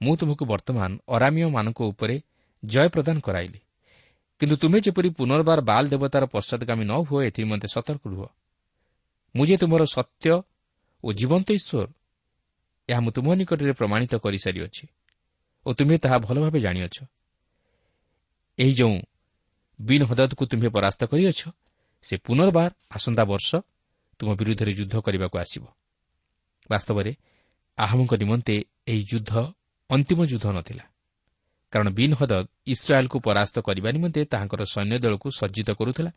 ମୁଁ 0.00 0.14
ତୁମକୁ 0.16 0.44
ବର୍ତ୍ତମାନ 0.44 0.90
ଅରାମୀୟମାନଙ୍କ 1.08 1.80
ଉପରେ 1.82 2.16
ଜୟ 2.64 2.88
ପ୍ରଦାନ 2.88 3.16
କରାଇଲି। 3.20 3.60
କିନ୍ତୁ 4.40 4.56
ତୁମେ 4.56 4.78
ଯେପରି 4.80 5.08
ପୁନର୍ବାର 5.10 5.60
ବାଲ୍ 5.60 5.88
ଦେବତାର 5.88 6.24
ପଶ୍ଚାଦଗାମୀ 6.26 6.84
ନ 6.84 6.92
ହୁଅ 7.08 7.20
ଏଥିନିମନ୍ତେ 7.28 7.68
ସତର୍କ 7.74 8.02
ରୁହ। 8.06 8.22
ମୁଁ 9.34 9.44
ଯେ 9.46 9.56
ତୁମର 9.56 9.82
ସତ୍ୟ 9.84 10.42
ଓ 11.04 11.08
ଜୀବନ୍ତ 11.12 11.48
ଈଶ୍ୱର 11.52 11.86
ଏହା 12.90 13.00
ମୁଁ 13.00 13.12
ତୁମ 13.12 13.26
ନିକଟରେ 13.34 13.72
ପ୍ରମାଣିତ 13.72 14.12
କରିସାରିଅଛି। 14.14 14.84
ଓ 15.66 15.68
ତୁମେ 15.72 15.96
ତାହା 15.98 16.16
ଭଲ 16.18 16.36
ଭାବେ 16.40 16.60
ଜାଣିଅଛ। 16.60 16.96
ଏହି 18.58 18.72
ଯେଉଁ 18.72 18.96
ବିନ୍ 19.80 20.04
ହଦତକୁ 20.04 20.42
ତୁମ୍ଭେ 20.46 20.68
ପରାସ୍ତ 20.68 21.02
କରିଅଛ 21.04 21.40
ସେ 22.02 22.14
ପୁନର୍ବାର 22.16 22.70
ଆସନ୍ତା 22.90 23.24
ବର୍ଷ 23.24 23.50
ତୁମ 24.18 24.28
ବିରୁଦ୍ଧରେ 24.34 24.72
ଯୁଦ୍ଧ 24.72 24.94
କରିବାକୁ 25.00 25.36
ଆସିବ। 25.38 25.64
ବାସ୍ତବରେ 26.70 27.12
ଆହମଙ୍କ 27.78 28.12
ନିମନ୍ତେ 28.14 28.54
ଏହି 28.86 29.02
ଯୁଦ୍ଧ 29.12 29.32
ଅନ୍ତିମ 29.90 30.20
ଯୁଦ୍ଧ 30.24 30.46
ନଥିଲା। 30.52 30.84
କାରଣ 31.72 31.88
ବିନ୍ 31.88 32.14
ହଦଦ 32.14 32.46
ଇସ୍ରାଏଲ୍କୁ 32.66 33.18
ପରାସ୍ତ 33.20 33.56
କରିବା 33.60 33.88
ନିମନ୍ତେ 33.90 34.20
ତାହାଙ୍କର 34.24 34.62
ସୈନ୍ୟ 34.64 34.96
ଦଳକୁ 34.98 35.28
ସଜ୍ଜିତ 35.30 35.70
କରୁଥିଲା। 35.70 36.12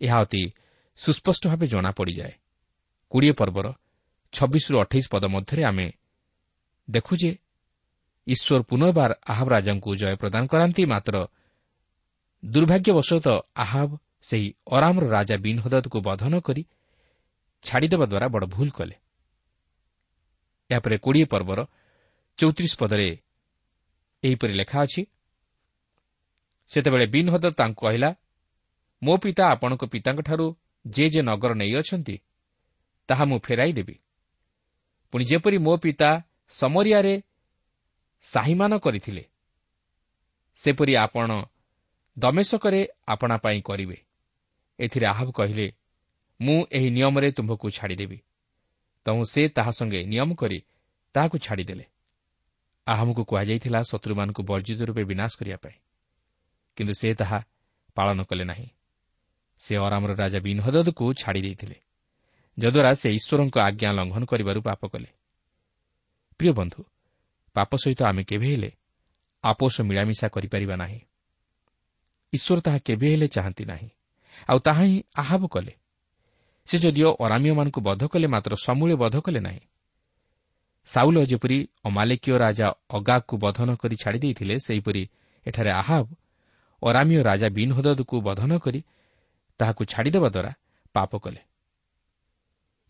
ଏହା 0.00 0.16
ଅତି 0.20 0.42
ସୁସ୍ପଷ୍ଟ 0.98 1.42
ଭାବେ 1.48 1.66
ଜଣାପଡ଼ିଯାଏ। 1.66 2.34
କୋଡ଼ିଏ 3.12 3.32
ପର୍ବର 3.32 3.66
ଛବିଶରୁ 4.36 4.76
ଅଠେଇଶ 4.84 5.06
ପଦ 5.12 5.24
ମଧ୍ୟରେ 5.34 5.62
ଆମେ 5.70 5.86
ଦେଖୁ 6.88 7.12
ଯେ 7.22 7.30
ଈଶ୍ୱର 8.26 8.60
ପୁନର୍ବାର 8.70 9.10
ଆହବ 9.32 9.46
ରାଜାଙ୍କୁ 9.54 9.90
ଜୟ 10.00 10.14
ପ୍ରଦାନ 10.22 10.42
କରାନ୍ତି। 10.52 10.82
ମାତ୍ର 10.92 11.14
ଦୁର୍ଭାଗ୍ୟବଶତଃ 12.42 13.36
ଆହବ 13.64 13.90
ସେହି 14.28 14.48
ଅରାମର 14.76 15.04
ରାଜା 15.16 15.36
ବିନ୍ 15.44 15.60
ହଦଦକୁ 15.64 15.98
ବଧ 16.08 16.22
ନ 16.32 16.34
କରି 16.46 16.62
ଛାଡ଼ିଦେବା 17.64 18.06
ଦ୍ୱାରା 18.12 18.26
ବଡ଼ 18.34 18.46
ଭୁଲ 18.54 18.68
କଲେ। 18.78 18.96
ଏହାପରେ 20.70 20.96
କୋଡ଼ିଏ 21.04 21.26
ପର୍ବର 21.32 21.60
ଚୌତିରିଶ 22.38 22.72
ପଦରେ 22.80 23.08
ଏହିପରି 24.22 24.52
ଲେଖା 24.60 24.78
ଅଛି 24.84 25.02
ସେତେବେଳେ 26.70 27.06
ବିନ୍ 27.14 27.30
ହଦଦ 27.32 27.54
ତାଙ୍କୁ 27.60 27.80
କହିଲା 27.86 28.10
ମୋ 29.02 29.14
ପିତା 29.22 29.44
ଆପଣଙ୍କ 29.54 29.82
ପିତାଙ୍କଠାରୁ 29.92 30.46
ଯେ 30.84 31.04
ଯେ 31.12 31.20
ନଗର 31.28 31.52
ନେଇଅଛନ୍ତି 31.60 32.16
ତାହା 33.08 33.24
ମୁଁ 33.30 33.38
ଫେରାଇ 33.46 33.72
ଦେବି 33.78 33.96
ପୁଣି 35.12 35.24
ଯେପରି 35.24 35.58
ମୋ 35.58 35.76
ପିତା 35.76 36.22
ସମରିଆରେ 36.48 37.22
ସାହିମାନ 38.22 38.78
କରିଥିଲେ 38.78 39.24
ସେପରି 40.56 40.96
ଆପଣ 40.96 41.42
ଦମେଶକରେ 42.18 42.88
ଆପଣା 43.08 43.36
ପାଇଁ 43.36 43.62
କରିବେ। 43.62 43.98
ଏଥିରେ 44.78 45.06
ଆହବ 45.06 45.30
କହିଲେ 45.30 45.72
ମୁଁ 46.40 46.66
ଏହି 46.72 46.90
ନିୟମରେ 46.90 47.32
ତୁମ୍ଭକୁ 47.32 47.70
ଛାଡ଼ିଦେବି। 47.70 48.18
ତେଣୁ 49.04 49.24
ସେ 49.24 49.48
ତାହା 49.48 49.70
ସଙ୍ଗେ 49.70 50.00
ନିୟମ 50.04 50.34
କରି 50.34 50.58
ତାହାକୁ 51.14 51.38
ଛାଡ଼ିଦେଲେ। 51.38 51.84
ଆହମକୁ 52.86 53.24
କୁହାଯାଇଥିଲା 53.24 53.80
ଶତ୍ରୁମାନଙ୍କୁ 53.82 54.42
ବର୍ଜିତ 54.42 54.80
ରୂପେ 54.82 55.04
ବିନାଶ 55.04 55.32
କରିବା 55.38 55.56
ପାଇଁ। 55.56 55.76
କିନ୍ତୁ 56.76 56.94
ସେ 56.94 57.14
ତାହା 57.14 57.38
ପାଳନ 57.94 58.22
କଲେ 58.22 58.44
ନାହିଁ। 58.44 58.68
ସେ 59.58 59.76
ଅରାମର 59.76 60.14
ରାଜା 60.14 60.38
ବିନହଦକୁ 60.38 61.12
ଛାଡ଼ି 61.12 61.40
ଦେଇଥିଲେ 61.40 61.85
ଯଦ୍ୱାରା 62.58 62.92
ସେ 62.94 63.08
ଈଶ୍ୱରଙ୍କ 63.10 63.58
ଆଜ୍ଞା 63.58 63.90
ଲଙ୍ଘନ 63.92 64.24
କରିବାରୁ 64.24 64.60
ପାପ 64.62 64.86
କଲେ। 64.86 65.06
ପ୍ରିୟ 66.38 66.52
ବନ୍ଧୁ 66.52 66.84
ପାପ 67.54 67.76
ସହିତ 67.76 68.00
ଆମେ 68.02 68.22
କେବେ 68.24 68.46
ହେଲେ 68.46 68.70
ଆପୋଷ 69.44 69.80
ମିଳାମିଶା 69.80 70.28
କରିପାରିବା 70.28 70.76
ନାହିଁ। 70.76 71.00
ଈଶ୍ୱର 72.32 72.60
ତାହା 72.60 72.78
କେବେ 72.78 73.06
ହେଲେ 73.10 73.28
ଚାହାନ୍ତି 73.28 73.64
ନାହିଁ। 73.64 73.88
ଆଉ 74.48 74.58
ତାହା 74.58 74.82
ହିଁ 74.82 75.02
ଆହାବ 75.16 75.46
କଲେ। 75.46 75.72
ସେ 76.66 76.78
ଯଦିଓ 76.78 77.10
ଅରାମୀୟମାନଙ୍କୁ 77.24 77.80
ବଧ 77.80 78.02
କଲେ 78.06 78.26
ମାତ୍ର 78.26 78.52
ସମୂଳେ 78.54 78.94
ବଧ 78.94 79.16
କଲେ 79.20 79.40
ନାହିଁ। 79.40 79.60
ସାଉଲ 80.86 81.24
ଯେପରି 81.24 81.68
ଅମାଲେକୀୟ 81.84 82.38
ରାଜା 82.38 82.66
ଅଗାକୁ 82.90 83.36
ବଧ 83.36 83.58
ନ 83.64 83.74
କରି 83.74 83.96
ଛାଡ଼ି 83.96 84.18
ଦେଇଥିଲେ 84.18 84.58
ସେହିପରି 84.58 85.02
ଏଠାରେ 85.46 85.70
ଆହାବ 85.70 86.06
ଅରାମୀୟ 86.82 87.22
ରାଜା 87.22 87.48
ବିନହଦକୁ 87.48 88.16
ବଧ 88.20 88.40
ନ 88.46 88.58
କରି 88.58 88.80
ତାହାକୁ 89.58 89.82
ଛାଡ଼ିଦେବା 89.84 90.28
ଦ୍ୱାରା 90.28 90.52
ପାପ 90.92 91.18
କଲେ। 91.18 91.40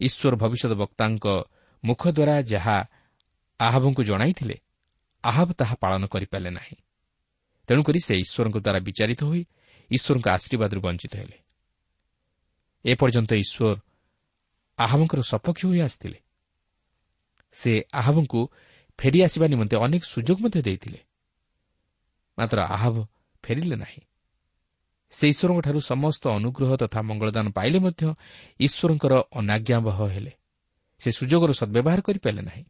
ଈଶ୍ୱର 0.00 0.36
ଭବିଷ୍ୟତ 0.36 0.72
ବକ୍ତାଙ୍କ 0.72 1.26
ମୁଖ 1.84 2.08
ଦ୍ୱାରା 2.08 2.42
ଯାହା 2.42 2.84
ଆହବଙ୍କୁ 3.60 4.02
ଜଣାଇଥିଲେ 4.02 4.56
ଆହବ 5.24 5.52
ତାହା 5.52 5.74
ପାଳନ 5.80 6.06
କରିପାରିଲେ 6.06 6.50
ନାହିଁ। 6.50 6.76
ତେଣୁକରି 7.66 8.00
ସେ 8.00 8.14
ଈଶ୍ୱରଙ୍କ 8.16 8.56
ଦ୍ୱାରା 8.56 8.80
ବିଚାରିତ 8.80 9.24
ହୋଇ 9.24 9.46
ଈଶ୍ୱରଙ୍କ 9.90 10.28
ଆଶୀର୍ବାଦରୁ 10.28 10.80
ବଞ୍ଚିତ 10.80 11.16
ହେଲେ। 11.16 11.38
ଏପର୍ଯ୍ୟନ୍ତ 12.84 13.32
ଈଶ୍ୱର 13.34 13.80
ଆହବଙ୍କର 14.78 15.20
ସପକ୍ଷ 15.22 15.66
ହୋଇ 15.66 15.80
ଆସିଥିଲେ। 15.80 16.18
ସେ 17.52 17.82
ଆହବଙ୍କୁ 17.92 18.48
ଫେରିଆସିବା 18.98 19.46
ନିମନ୍ତେ 19.46 19.76
ଅନେକ 19.76 20.02
ସୁଯୋଗ 20.04 20.38
ମଧ୍ୟ 20.42 20.62
ଦେଇଥିଲେ। 20.62 21.00
ମାତ୍ର 22.38 22.58
ଆହବ 22.62 23.06
ଫେରିଲେ 23.42 23.76
ନାହିଁ। 23.76 24.02
ସେ 25.12 25.24
ଈଶ୍ୱରଙ୍କଠାରୁ 25.28 25.80
ସମସ୍ତ 25.80 26.22
ଅନୁଗ୍ରହ 26.28 26.70
ତଥା 26.76 27.00
ମଙ୍ଗଳଦାନ 27.02 27.46
ପାଇଲେ 27.48 27.78
ମଧ୍ୟ 27.78 28.02
ଈଶ୍ୱରଙ୍କର 28.60 29.12
ଅନାଜ୍ଞାବହ 29.32 29.98
ହେଲେ। 30.14 30.32
ସେ 31.00 31.10
ସୁଯୋଗର 31.10 31.50
ସଦ୍ବ୍ୟବହାର 31.52 32.00
କରିପାରିଲେ 32.00 32.42
ନାହିଁ। 32.42 32.64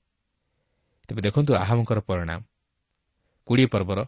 ତେବେ 1.09 1.21
ଦେଖନ୍ତୁ 1.23 1.53
ଆହମଙ୍କର 1.55 1.99
ପରିଣାମ। 2.01 2.41
କୋଡ଼ିଏ 3.49 3.67
ପର୍ବର 3.67 3.99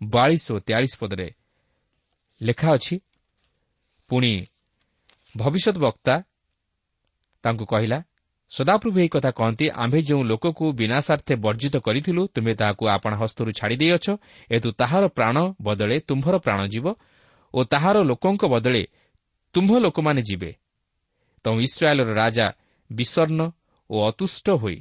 ବୟାଳିଶ 0.00 0.44
ଓ 0.52 0.56
ତେୟାଳିଶ 0.58 0.94
ପଦରେ 1.00 1.28
ଲେଖା 2.40 2.68
ଅଛି 2.76 2.94
ପୁଣି 4.10 4.32
ଭବିଷ୍ୟତ 5.34 5.76
ବକ୍ତା 5.78 6.14
ତାଙ୍କୁ 7.44 7.64
କହିଲା 7.64 7.98
ସଦାପ୍ରଭୁ 8.52 8.96
ଏହି 9.00 9.08
କଥା 9.08 9.30
କହନ୍ତି 9.30 9.66
ଆମ୍ଭେ 9.74 10.00
ଯେଉଁ 10.02 10.22
ଲୋକକୁ 10.22 10.64
ବିନାଶାର୍ଥେ 10.72 11.34
ବର୍ଜିତ 11.36 11.74
କରିଥିଲୁ 11.76 12.22
ତୁମେ 12.34 12.52
ତାହାକୁ 12.54 12.84
ଆପଣା 12.88 13.16
ହସ୍ତରୁ 13.16 13.50
ଛାଡ଼ି 13.58 13.76
ଦେଇଅଛ 13.76 14.06
ଏତୁ 14.50 14.68
ତାହାର 14.72 15.04
ପ୍ରାଣ 15.08 15.36
ବଦଳେ 15.62 15.96
ତୁମ୍ଭର 16.08 16.34
ପ୍ରାଣ 16.38 16.60
ଯିବ 16.66 16.86
ଓ 17.56 17.64
ତାହାର 17.64 17.96
ଲୋକଙ୍କ 18.02 18.42
ବଦଳେ 18.54 18.82
ତୁମ୍ଭ 19.54 19.70
ଲୋକମାନେ 19.78 20.22
ଯିବେ। 20.28 20.50
ତେଣୁ 21.44 21.58
ଇସ୍ରାଏଲ୍ର 21.60 22.10
ରାଜା 22.22 22.46
ବିଷର୍ଣ୍ଣ 22.90 23.40
ଓ 23.90 23.96
ଅତୁଷ୍ଟ 24.08 24.46
ହୋଇ 24.62 24.78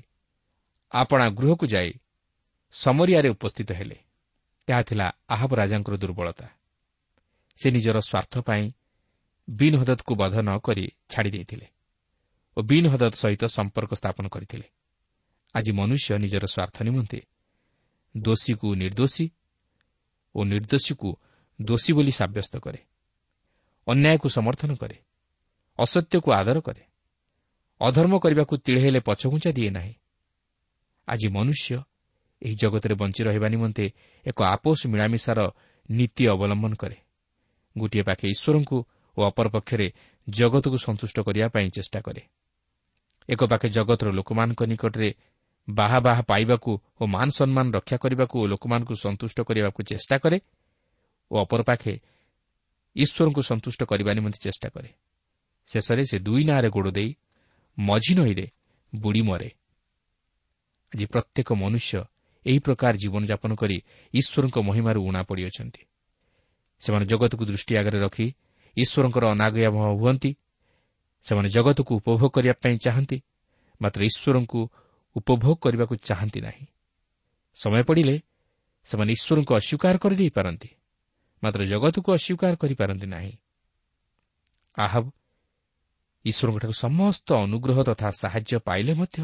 ଆପଣା 0.92 1.26
ଗୃହକୁ 1.30 1.66
ଯାଇ 1.66 1.92
ସମରିଆରେ 2.74 3.30
ଉପସ୍ଥିତ 3.30 3.70
ହେଲେ। 3.72 3.98
ଏହା 4.68 4.82
ଥିଲା 4.90 5.08
ଆହବ 5.30 5.52
ରାଜାଙ୍କର 5.56 5.96
ଦୁର୍ବଳତା। 5.96 6.48
ସେ 7.60 7.68
ନିଜର 7.72 7.98
ସ୍ୱାର୍ଥ 8.00 8.34
ପାଇଁ 8.48 8.64
ବିନ୍ 9.48 9.78
ହଦତକୁ 9.80 10.14
ବଧ 10.22 10.36
ନ 10.42 10.50
କରି 10.60 10.86
ଛାଡ଼ି 11.12 11.30
ଦେଇଥିଲେ 11.32 11.68
ଓ 12.58 12.60
ବିନ୍ 12.62 12.88
ହଦତ 12.92 13.14
ସହିତ 13.16 13.44
ସମ୍ପର୍କ 13.58 13.92
ସ୍ଥାପନ 13.94 14.26
କରିଥିଲେ। 14.28 14.68
ଆଜି 15.56 15.72
ମନୁଷ୍ୟ 15.80 16.10
ନିଜର 16.24 16.46
ସ୍ୱାର୍ଥ 16.54 16.78
ନିମନ୍ତେ 16.88 17.20
ଦୋଷୀକୁ 18.16 18.68
ନିର୍ଦ୍ଦୋଷୀ 18.82 19.26
ଓ 20.36 20.40
ନିର୍ଦ୍ଦୋଷୀକୁ 20.52 21.10
ଦୋଷୀ 21.62 21.94
ବୋଲି 21.94 22.12
ସାବ୍ୟସ୍ତ 22.12 22.58
କରେ। 22.58 22.78
ଅନ୍ୟାୟକୁ 23.88 24.30
ସମର୍ଥନ 24.30 24.76
କରେ। 24.76 24.96
ଅସତ୍ୟକୁ 25.80 26.32
ଆଦର 26.32 26.60
କରେ। 26.60 26.82
ଅଧର୍ମ 27.82 28.20
କରିବାକୁ 28.20 28.58
ତିଳେ 28.58 28.82
ହେଲେ 28.82 29.00
ପଛଘୁଞ୍ଚା 29.00 29.52
ଦିଏ 29.52 29.70
ନାହିଁ। 29.70 29.94
ଆଜି 31.08 31.28
ମନୁଷ୍ୟ 31.28 31.82
ଏହି 32.42 32.56
ଜଗତରେ 32.56 32.96
ବଞ୍ଚି 32.96 33.24
ରହିବା 33.24 33.48
ନିମନ୍ତେ 33.48 33.92
ଏକ 34.28 34.44
ଆପୋଷ 34.44 34.88
ମିଳାମିଶାର 34.88 35.50
ନୀତି 35.92 36.28
ଅବଲମ୍ବନ 36.28 36.74
କରେ। 36.76 36.96
ଗୋଟିଏ 37.78 38.02
ପାଖେ 38.02 38.30
ଈଶ୍ୱରଙ୍କୁ 38.30 38.86
ଓ 39.18 39.24
ଅପରପକ୍ଷରେ 39.24 39.94
ଜଗତକୁ 40.30 40.78
ସନ୍ତୁଷ୍ଟ 40.78 41.20
କରିବା 41.20 41.48
ପାଇଁ 41.48 41.70
ଚେଷ୍ଟା 41.70 42.02
କରେ। 42.02 42.22
ଏକ 43.30 43.44
ପାଖେ 43.44 43.70
ଜଗତର 43.70 44.12
ଲୋକମାନଙ୍କ 44.12 44.64
ନିକଟରେ 44.64 45.14
ବାହା 45.70 46.00
ବାହା 46.00 46.22
ପାଇବାକୁ 46.22 46.80
ଓ 47.02 47.06
ମାନ 47.06 47.30
ସମ୍ମାନ 47.30 47.72
ରକ୍ଷା 47.72 47.98
କରିବାକୁ 47.98 48.40
ଓ 48.40 48.48
ଲୋକମାନଙ୍କୁ 48.48 48.96
ସନ୍ତୁଷ୍ଟ 48.96 49.42
କରିବାକୁ 49.42 49.84
ଚେଷ୍ଟା 49.84 50.18
କରେ। 50.18 50.40
ଓ 51.32 51.36
ଅପର 51.42 51.62
ପାଖେ 51.62 51.94
ଈଶ୍ୱରଙ୍କୁ 52.96 53.42
ସନ୍ତୁଷ୍ଟ 53.42 53.82
କରିବା 53.84 54.12
ନିମନ୍ତେ 54.14 54.40
ଚେଷ୍ଟା 54.46 54.68
କରେ। 54.70 54.90
ଶେଷରେ 55.68 56.04
ସେ 56.06 56.18
ଦୁଇ 56.20 56.44
ନାଁରେ 56.44 56.70
ଗୋଡ଼ 56.70 56.90
ଦେଇ 56.92 57.10
ମଝି 57.78 58.14
ନଈରେ 58.16 58.46
ବୁଡ଼ି 58.94 59.22
ମରେ। 59.22 59.50
ଆଜି 60.94 61.06
ପ୍ରତ୍ୟେକ 61.06 61.50
ମନୁଷ୍ୟ 61.54 62.00
ଏହି 62.46 62.60
ପ୍ରକାର 62.60 62.94
ଜୀବନଯାପନ 62.96 63.52
କରି 63.56 63.78
ଈଶ୍ୱରଙ୍କ 64.14 64.58
ମହିମାରୁ 64.68 65.00
ଉଣା 65.04 65.22
ପଡ଼ିଅଛନ୍ତି। 65.24 65.82
ସେମାନେ 66.80 67.06
ଜଗତକୁ 67.06 67.44
ଦୃଷ୍ଟି 67.46 67.74
ଆଗରେ 67.78 67.98
ରଖି 68.00 68.28
ଈଶ୍ୱରଙ୍କର 68.78 69.24
ଅନାଗୟାମହ 69.26 69.86
ହୁଅନ୍ତି। 70.00 70.32
ସେମାନେ 71.26 71.50
ଜଗତକୁ 71.50 71.92
ଉପଭୋଗ 72.00 72.30
କରିବା 72.36 72.56
ପାଇଁ 72.64 72.76
ଚାହାନ୍ତି 72.86 73.18
ମାତ୍ର 73.82 74.00
ଈଶ୍ୱରଙ୍କୁ 74.10 74.62
ଉପଭୋଗ 75.16 75.56
କରିବାକୁ 75.64 75.94
ଚାହାନ୍ତି 76.08 76.40
ନାହିଁ। 76.42 76.66
ସମୟ 77.58 77.84
ପଡ଼ିଲେ 77.88 78.16
ସେମାନେ 78.88 79.12
ଈଶ୍ୱରଙ୍କୁ 79.18 79.52
ଅସ୍ୱୀକାର 79.60 79.96
କରିଦେଇପାରନ୍ତି 80.04 80.70
ମାତ୍ର 81.46 81.62
ଜଗତକୁ 81.72 82.10
ଅସ୍ୱୀକାର 82.18 82.54
କରିପାରନ୍ତି 82.62 83.08
ନାହିଁ 83.08 83.34
ଆହବ 84.78 85.06
ଈଶ୍ୱରଙ୍କଠାରୁ 86.26 86.74
ସମସ୍ତ 86.84 87.28
ଅନୁଗ୍ରହ 87.46 87.78
ତଥା 87.90 88.10
ସାହାଯ୍ୟ 88.22 88.60
ପାଇଲେ 88.68 88.94
ମଧ୍ୟ 89.00 89.18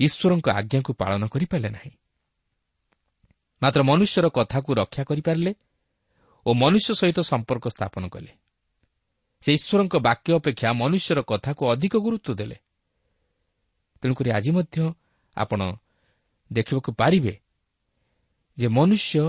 ଈଶ୍ୱରଙ୍କ 0.00 0.46
ଆଜ୍ଞାକୁ 0.58 0.90
ପାଳନ 1.02 1.22
କରିପାରିଲେ 1.34 1.70
ନାହିଁ 1.76 1.92
ମାତ୍ର 3.62 3.80
ମନୁଷ୍ୟର 3.90 4.26
କଥାକୁ 4.36 4.70
ରକ୍ଷା 4.80 5.02
କରିପାରିଲେ 5.10 5.52
ଓ 6.46 6.50
ମନୁଷ୍ୟ 6.54 6.90
ସହିତ 7.00 7.18
ସମ୍ପର୍କ 7.30 7.64
ସ୍ଥାପନ 7.74 8.02
କଲେ 8.14 8.32
ସେ 9.42 9.50
ଈଶ୍ୱରଙ୍କ 9.58 9.94
ବାକ୍ୟ 10.08 10.30
ଅପେକ୍ଷା 10.38 10.68
ମନୁଷ୍ୟର 10.82 11.18
କଥାକୁ 11.30 11.62
ଅଧିକ 11.72 11.94
ଗୁରୁତ୍ୱ 12.04 12.38
ଦେଲେ 12.40 12.56
ତେଣୁକରି 14.02 14.28
ଆଜି 14.30 14.50
ମଧ୍ୟ 14.56 14.76
ଆପଣ 15.36 15.60
ଦେଖିବାକୁ 16.50 16.90
ପାରିବେ 17.00 17.34
ଯେ 18.58 18.66
ମନୁଷ୍ୟ 18.68 19.22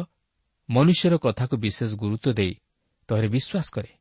ମନୁଷ୍ୟର 0.69 1.17
କଥାକୁ 1.17 1.58
ବିଶେଷ 1.58 1.95
ଗୁରୁତ୍ୱ 1.95 2.34
ଦେଇ 2.34 2.53
ତହିଁରେ 3.08 3.27
ବିଶ୍ୱାସ 3.27 3.67
କରେ। 3.73 3.91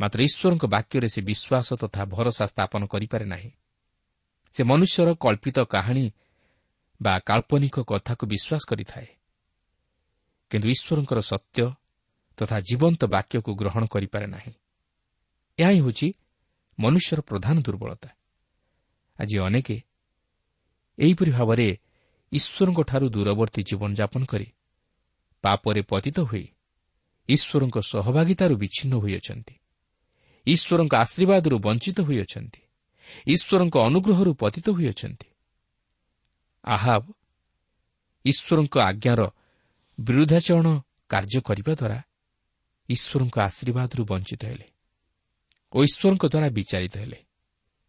ମାତ୍ର 0.00 0.22
ଈଶ୍ୱରଙ୍କ 0.22 0.64
ବାକ୍ୟରେ 0.66 1.08
ସେ 1.08 1.20
ବିଶ୍ୱାସ 1.22 1.68
ତଥା 1.74 2.04
ଭରସା 2.04 2.46
ସ୍ଥାପନ 2.46 2.86
କରିପାରେ 2.86 3.24
ନାହିଁ। 3.24 3.50
ସେ 4.52 4.64
ମନୁଷ୍ୟର 4.64 5.14
କଳ୍ପିତ 5.14 5.58
କାହାଣୀ 5.58 6.10
ବା 7.02 7.18
କାଳ୍ପନିକ 7.18 7.76
କଥାକୁ 7.80 8.26
ବିଶ୍ୱାସ 8.26 8.62
କରିଥାଏ। 8.68 9.06
କିନ୍ତୁ 10.50 10.68
ଈଶ୍ୱରଙ୍କର 10.68 11.20
ସତ୍ୟ 11.20 11.74
ତଥା 12.36 12.60
ଜୀବନ୍ତ 12.60 13.04
ବାକ୍ୟକୁ 13.04 13.54
ଗ୍ରହଣ 13.54 13.86
କରିପାରେ 13.86 14.26
ନାହିଁ। 14.26 14.52
ଏହା 15.58 15.70
ହିଁ 15.70 15.80
ହେଉଛି 15.80 16.12
ମନୁଷ୍ୟର 16.78 17.20
ପ୍ରଧାନ 17.20 17.56
ଦୁର୍ବଳତା। 17.60 18.08
ଆଜି 19.18 19.36
ଅନେକ 19.38 19.68
ଏହିପରି 20.98 21.30
ଭାବରେ 21.30 21.78
ଈଶ୍ୱରଙ୍କଠାରୁ 22.32 23.06
ଦୂରବର୍ତ୍ତୀ 23.08 23.62
ଜୀବନଯାପନ 23.62 24.24
କରି 24.24 24.46
ପାପରେ 25.44 25.82
ପତିତ 25.82 26.18
ହୋଇ 26.20 26.46
ଈଶ୍ୱରଙ୍କ 27.28 27.76
ସହଭାଗିତାରୁ 27.92 28.54
ବିଚ୍ଛିନ୍ନ 28.56 28.94
ହୋଇଅଛନ୍ତି। 29.02 29.54
ଈଶ୍ୱରଙ୍କ 30.46 30.94
ଆଶୀର୍ବାଦରୁ 30.94 31.56
ବଞ୍ଚିତ 31.58 31.98
ହୋଇଅଛନ୍ତି। 32.00 32.60
ଈଶ୍ୱରଙ୍କ 33.26 33.76
ଅନୁଗ୍ରହରୁ 33.78 34.32
ପତିତ 34.34 34.66
ହୋଇଅଛନ୍ତି। 34.70 35.28
ଆହାବ 36.64 37.02
ଈଶ୍ୱରଙ୍କ 38.24 38.74
ଆଜ୍ଞାର 38.80 39.20
ବିରୁଦ୍ଧାଚରଣ 39.98 40.66
କାର୍ଯ୍ୟ 41.08 41.40
କରିବା 41.40 41.72
ଦ୍ୱାରା 41.74 41.98
ଈଶ୍ୱରଙ୍କ 42.88 43.36
ଆଶୀର୍ବାଦରୁ 43.40 44.02
ବଞ୍ଚିତ 44.04 44.42
ହେଲେ 44.44 44.66
ଓ 45.72 45.78
ଈଶ୍ୱରଙ୍କ 45.84 46.24
ଦ୍ୱାରା 46.32 46.48
ବିଚାରିତ 46.50 46.94
ହେଲେ। 46.98 47.18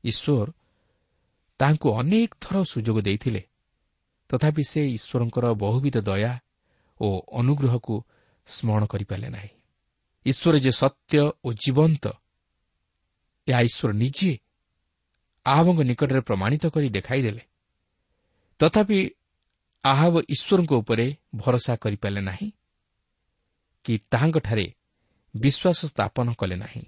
ଈଶ୍ୱର 0.04 0.48
ତାହାଙ୍କୁ 1.60 1.88
ଅନେକ 2.00 2.32
ଥର 2.42 2.56
ସୁଯୋଗ 2.64 2.98
ଦେଇଥିଲେ। 3.02 3.42
ତଥାପି 4.30 4.64
ସେ 4.72 4.82
ଈଶ୍ୱରଙ୍କର 4.98 5.46
ବହୁବିଧ 5.64 5.98
ଦୟା 6.00 6.32
ଓ 7.00 7.08
ଅନୁଗ୍ରହକୁ 7.40 7.96
ସ୍ମରଣ 8.48 8.84
କରିପାରିଲେ 8.86 9.30
ନାହିଁ। 9.30 9.50
ଈଶ୍ୱର 10.26 10.56
ଯେ 10.60 10.72
ସତ୍ୟ 10.72 11.20
ଓ 11.46 11.54
ଜୀବନ୍ତ 11.54 12.06
ଏହା 13.48 13.62
ଈଶ୍ୱର 13.62 13.92
ନିଜେ 13.94 14.32
ଆହବଙ୍କ 15.46 15.80
ନିକଟରେ 15.82 16.22
ପ୍ରମାଣିତ 16.22 16.64
କରି 16.66 16.90
ଦେଖାଇଦେଲେ। 16.90 17.44
ତଥାପି 18.60 19.00
ଆହବ 19.84 20.14
ଈଶ୍ୱରଙ୍କ 20.30 20.72
ଉପରେ 20.74 21.06
ଭରସା 21.36 21.74
କରିପାରିଲେ 21.76 22.22
ନାହିଁ 22.22 22.50
କି 23.86 23.94
ତାହାଙ୍କଠାରେ 24.12 24.66
ବିଶ୍ୱାସ 25.36 25.80
ସ୍ଥାପନ 25.86 26.28
କଲେ 26.34 26.56
ନାହିଁ 26.56 26.84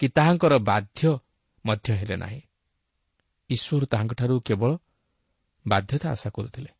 କି 0.00 0.06
ତାହାଙ୍କର 0.08 0.52
ବାଧ୍ୟ 0.58 1.18
ମଧ୍ୟ 1.66 1.88
ହେଲେ 1.92 2.16
ନାହିଁ। 2.16 2.40
ଈଶ୍ୱର 3.50 3.82
ତାହାଙ୍କଠାରୁ 3.86 4.34
କେବଳ 4.40 4.70
ବାଧ୍ୟତା 5.66 6.06
ଆଶା 6.10 6.30
କରୁଥିଲେ। 6.30 6.70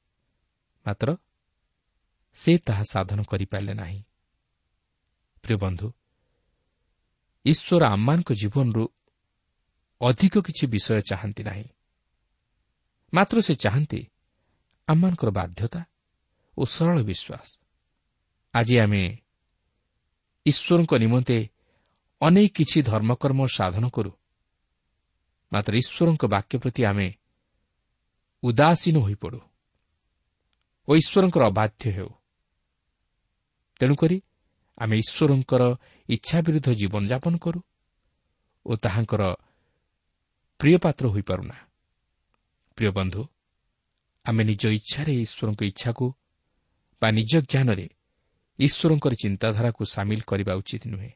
ମାତ୍ର 0.86 1.08
ସେ 2.34 2.58
ତାହା 2.58 2.82
ସାଧନ 2.82 3.22
କରିପାରିଲେ 3.22 3.74
ନାହିଁ। 3.74 4.02
ପ୍ରିୟ 5.42 5.56
ବନ୍ଧୁ 5.56 5.92
ଈଶ୍ୱର 7.44 7.82
ଆମମାନଙ୍କ 7.86 8.32
ଜୀବନରୁ 8.32 8.84
ଅଧିକ 10.00 10.38
କିଛି 10.38 10.66
ବିଷୟ 10.66 11.00
ଚାହାନ୍ତି 11.00 11.42
ନାହିଁ। 11.42 11.64
ମାତ୍ର 13.14 13.40
ସେ 13.40 13.54
ଚାହାନ୍ତି 13.54 14.00
ଆମମାନଙ୍କର 14.88 15.30
ବାଧ୍ୟତା 15.30 15.80
ଓ 16.58 16.64
ସରଳ 16.64 17.02
ବିଶ୍ୱାସ। 17.02 17.48
ଆଜି 18.54 18.78
ଆମେ 18.78 19.18
ଈଶ୍ୱରଙ୍କ 20.46 20.92
ନିମନ୍ତେ 20.94 21.50
ଅନେକ 22.20 22.52
କିଛି 22.56 22.82
ଧର୍ମକର୍ମ 22.82 23.46
ସାଧନ 23.46 23.88
କରୁ। 23.88 24.12
ମାତ୍ର 25.52 25.72
ଈଶ୍ୱରଙ୍କ 25.76 26.24
ବାକ୍ୟ 26.26 26.58
ପ୍ରତି 26.58 26.84
ଆମେ 26.84 27.14
ଉଦାସୀନ 28.42 28.96
ହୋଇପଡ଼ୁ 28.98 29.40
ଓ 30.88 30.96
ଈଶ୍ୱରଙ୍କର 30.96 31.42
ଅବାଧ୍ୟ 31.46 31.90
ହେଉ। 31.90 32.19
ତେଣୁକରି 33.80 34.22
ଆମେ 34.78 34.94
ଈଶ୍ୱରଙ୍କର 34.96 35.62
ଇଚ୍ଛା 36.08 36.38
ବିରୁଦ୍ଧ 36.40 36.68
ଜୀବନଯାପନ 36.70 37.34
କରୁ 37.38 37.60
ଓ 38.66 38.76
ତାହାଙ୍କର 38.76 39.22
ପ୍ରିୟ 40.60 40.76
ପାତ୍ର 40.78 41.04
ହୋଇପାରୁନା। 41.06 41.56
ପ୍ରିୟ 42.76 42.90
ବନ୍ଧୁ 42.90 43.22
ଆମେ 44.26 44.42
ନିଜ 44.44 44.62
ଇଚ୍ଛାରେ 44.68 45.12
ଈଶ୍ୱରଙ୍କ 45.24 45.60
ଇଚ୍ଛାକୁ 45.62 46.06
ବା 47.02 47.08
ନିଜ 47.10 47.32
ଜ୍ଞାନରେ 47.40 47.86
ଈଶ୍ୱରଙ୍କର 48.58 49.12
ଚିନ୍ତାଧାରାକୁ 49.14 49.82
ସାମିଲ 49.84 50.20
କରିବା 50.20 50.52
ଉଚିତ 50.54 50.82
ନୁହେଁ। 50.86 51.12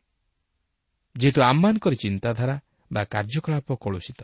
ଯେହେତୁ 1.16 1.40
ଆମମାନଙ୍କର 1.42 1.94
ଚିନ୍ତାଧାରା 1.94 2.57
ବା 2.92 3.03
କାର୍ଯ୍ୟକଳାପ 3.05 3.68
କଳୁଷିତ। 3.81 4.20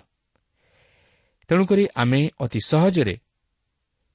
ତେଣୁକରି 1.48 1.84
ଆମେ 1.94 2.20
ଅତି 2.40 2.60
ସହଜରେ 2.60 3.14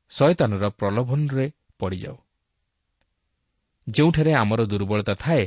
ଶୟତାନର 0.09 0.69
ପ୍ରଲୋଭନରେ 0.69 1.51
ପଡ଼ିଯାଉ। 1.79 2.24
ଯେଉଁଠାରେ 3.87 4.31
ଆମର 4.33 4.61
ଦୁର୍ବଳତା 4.65 5.13
ଥାଏ 5.15 5.45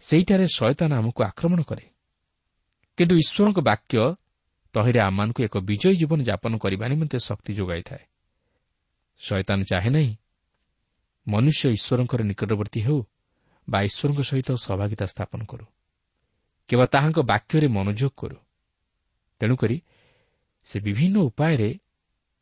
ସେହିଠାରେ 0.00 0.46
ଶୟତାନ 0.56 0.90
ଆମକୁ 0.94 1.20
ଆକ୍ରମଣ 1.22 1.60
କରେ। 1.62 1.84
କିନ୍ତୁ 2.98 3.14
ଈଶ୍ୱରଙ୍କ 3.16 3.58
ବାକ୍ୟ 3.60 3.96
ତହିଁରେ 4.74 5.00
ଆମମାନଙ୍କୁ 5.00 5.40
ଏକ 5.44 5.56
ବିଜୟୀ 5.58 5.96
ଜୀବନ 5.96 6.18
ଯାପନ 6.22 6.52
କରିବା 6.58 6.84
ନିମନ୍ତେ 6.88 7.18
ଶକ୍ତି 7.18 7.52
ଯୋଗାଇଥାଏ। 7.54 8.04
ଶୟତାନ 9.20 9.58
ଚାହେଁ 9.62 9.90
ନାହିଁ 9.90 10.12
ମନୁଷ୍ୟ 11.26 11.62
ଈଶ୍ୱରଙ୍କର 11.76 12.20
ନିକଟବର୍ତ୍ତୀ 12.22 12.80
ହେଉ 12.80 13.00
ବା 13.68 13.78
ଈଶ୍ୱରଙ୍କ 13.88 14.20
ସହିତ 14.20 14.48
ସହଭାଗିତା 14.64 15.06
ସ୍ଥାପନ 15.06 15.40
କରୁ 15.50 15.66
କିମ୍ବା 16.68 16.86
ତାହାଙ୍କ 16.86 17.18
ବାକ୍ୟରେ 17.30 17.68
ମନୋଯୋଗ 17.68 18.12
କରୁ। 18.16 18.38
ତେଣୁକରି 19.40 19.76
ସେ 20.66 20.76
ବିଭିନ୍ନ 20.80 21.16
ଉପାୟରେ 21.28 21.70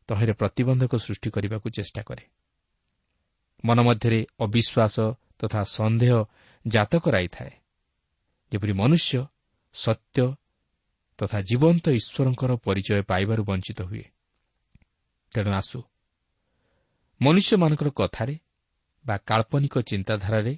ତହିଁରେ 0.09 0.33
ପ୍ରତିବନ୍ଧକ 0.33 0.93
ସୃଷ୍ଟି 0.95 1.29
କରିବାକୁ 1.29 1.67
ଚେଷ୍ଟା 1.69 2.01
କରେ। 2.01 2.23
ମନ 3.65 3.77
ମଧ୍ୟରେ 3.81 4.19
ଅବିଶ୍ୱାସ 4.39 4.95
ତଥା 5.39 5.61
ସନ୍ଦେହ 5.75 6.13
ଜାତ 6.65 6.91
କରାଇଥାଏ 6.95 7.53
ଯେପରି 8.51 8.73
ମନୁଷ୍ୟ 8.73 9.25
ସତ୍ୟ 9.75 10.25
ତଥା 11.19 11.37
ଜୀବନ୍ତ 11.41 11.85
ଈଶ୍ୱରଙ୍କର 11.99 12.51
ପରିଚୟ 12.65 13.01
ପାଇବାରୁ 13.01 13.41
ବଞ୍ଚିତ 13.43 13.79
ହୁଏ। 13.81 14.05
ତେଣୁ 15.33 15.51
ଆସୁ। 15.51 15.79
ମନୁଷ୍ୟମାନଙ୍କର 17.21 17.89
କଥାରେ 17.89 18.35
ବା 19.05 19.15
କାଳ୍ପନିକ 19.17 19.73
ଚିନ୍ତାଧାରାରେ 19.81 20.53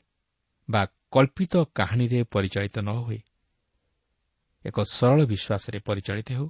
ବା 0.69 0.81
କଳ୍ପିତ 1.11 1.53
କାହାଣୀରେ 1.75 2.19
ପରିଚାଳିତ 2.23 2.77
ନ 2.79 2.89
ହୋଇ 3.05 3.21
ଏକ 4.65 4.77
ସରଳ 4.91 5.19
ବିଶ୍ୱାସରେ 5.25 5.79
ପରିଚାଳିତ 5.79 6.29
ହେଉ 6.31 6.47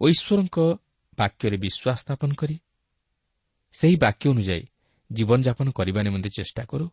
ଓ 0.00 0.04
ଈଶ୍ୱରଙ୍କ 0.08 0.58
ବାକ୍ୟରେ 1.18 1.56
ବିଶ୍ୱାସ 1.56 1.98
ସ୍ଥାପନ 2.02 2.30
କରି 2.34 2.56
ସେହି 3.74 3.96
ବାକ୍ୟ 3.96 4.24
ଅନୁଯାୟୀ 4.30 4.64
ଜୀବନଯାପନ 5.18 5.66
କରିବା 5.70 6.00
ନିମନ୍ତେ 6.02 6.30
ଚେଷ୍ଟା 6.30 6.62
କରୁ 6.70 6.86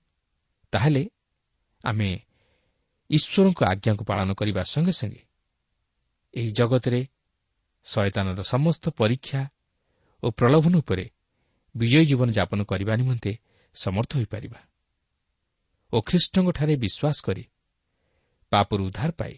ତାହେଲେ 0.74 1.04
ଆମେ 1.84 2.10
ଈଶ୍ୱରଙ୍କ 3.10 3.60
ଆଜ୍ଞାକୁ 3.72 4.04
ପାଳନ 4.06 4.30
କରିବା 4.34 4.62
ସଙ୍ଗେ 4.64 4.94
ସଙ୍ଗେ 5.00 5.24
ଏହି 6.34 6.52
ଜଗତରେ 6.52 7.02
ଶୟତାନର 7.86 8.40
ସମସ୍ତ 8.44 8.84
ପରୀକ୍ଷା 9.00 9.42
ଓ 10.24 10.28
ପ୍ରଲୋଭନ 10.32 10.74
ଉପରେ 10.78 11.06
ବିଜୟୀ 11.76 12.06
ଜୀବନଯାପନ 12.06 12.60
କରିବା 12.64 12.94
ନିମନ୍ତେ 12.96 13.32
ସମର୍ଥ 13.76 14.12
ହୋଇପାରିବା 14.18 14.62
ଓ 15.94 15.98
ଖ୍ରୀଷ୍ଟଙ୍କଠାରେ 16.08 16.74
ବିଶ୍ୱାସ 16.84 17.18
କରି 17.26 17.44
ପାପରୁ 18.52 18.82
ଉଦ୍ଧାର 18.88 19.12
ପାଇ 19.12 19.36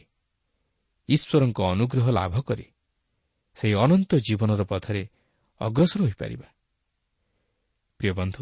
ଈଶ୍ୱରଙ୍କ 1.10 1.60
ଅନୁଗ୍ରହ 1.74 2.06
ଲାଭ 2.10 2.36
କରି 2.42 2.68
ସେହି 3.58 3.76
ଅନନ୍ତ 3.84 4.12
ଜୀବନର 4.28 4.62
ପଥରେ 4.64 5.04
ଅଗ୍ରସର 5.62 6.00
ହୋଇପାରିବା। 6.04 6.48
ପ୍ରିୟ 8.00 8.12
ବନ୍ଧୁ 8.14 8.42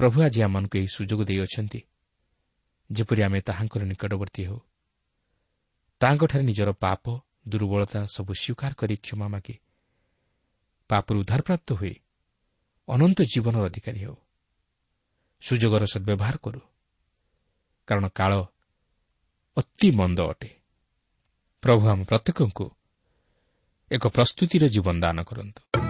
ପ୍ରଭୁ 0.00 0.22
ଆଜି 0.22 0.42
ଆମମାନଙ୍କୁ 0.42 0.78
ଏହି 0.78 0.86
ସୁଯୋଗ 0.86 1.24
ଦେଇଅଛନ୍ତି 1.24 1.80
ଯେପରି 2.92 3.22
ଆମେ 3.22 3.40
ତାହାଙ୍କର 3.40 3.82
ନିକଟବର୍ତ୍ତୀ 3.84 4.42
ହେଉ। 4.44 4.60
ତାହାଙ୍କଠାରେ 6.00 6.44
ନିଜର 6.44 6.72
ପାପ 6.72 7.20
ଦୁର୍ବଳତା 7.48 8.06
ସବୁ 8.06 8.32
ସ୍ୱୀକାର 8.34 8.72
କରି 8.74 8.96
କ୍ଷମା 8.96 9.28
ମାଗି। 9.28 9.54
ପାପରୁ 10.88 11.20
ଉଦ୍ଧାରପ୍ରାପ୍ତ 11.20 11.72
ହୋଇ 11.72 11.94
ଅନନ୍ତ 12.88 13.18
ଜୀବନର 13.22 13.64
ଅଧିକାରୀ 13.64 14.00
ହେଉ। 14.00 14.16
ସୁଯୋଗର 15.42 15.84
ସଦ୍ବ୍ୟବହାର 15.84 16.36
କରୁ। 16.36 16.60
କାରଣ 17.86 18.08
କାଳ 18.08 18.32
ଅତି 19.56 19.88
ମନ୍ଦ 19.90 20.20
ଅଟେ। 20.20 20.50
ପ୍ରଭୁ 21.62 21.88
ଆମ 21.88 22.04
ପ୍ରତ୍ୟେକଙ୍କୁ 22.04 22.66
ଏକ 23.92 24.04
ପ୍ରସ୍ତୁତିର 24.08 24.64
ଜୀବନ 24.66 25.00
ଦାନ 25.00 25.22
କରନ୍ତୁ। 25.22 25.89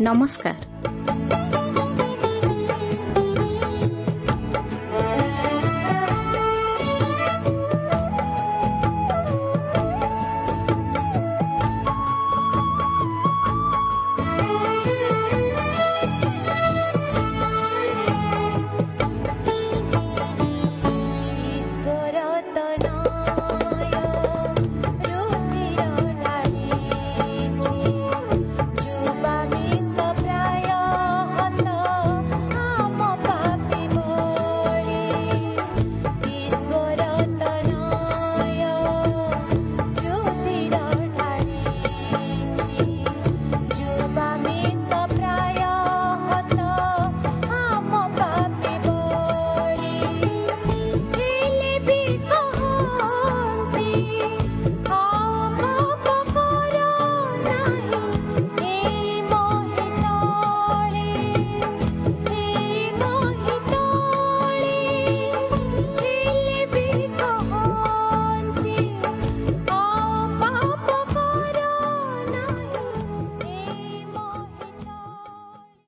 ନମସ୍କାର 0.00 0.60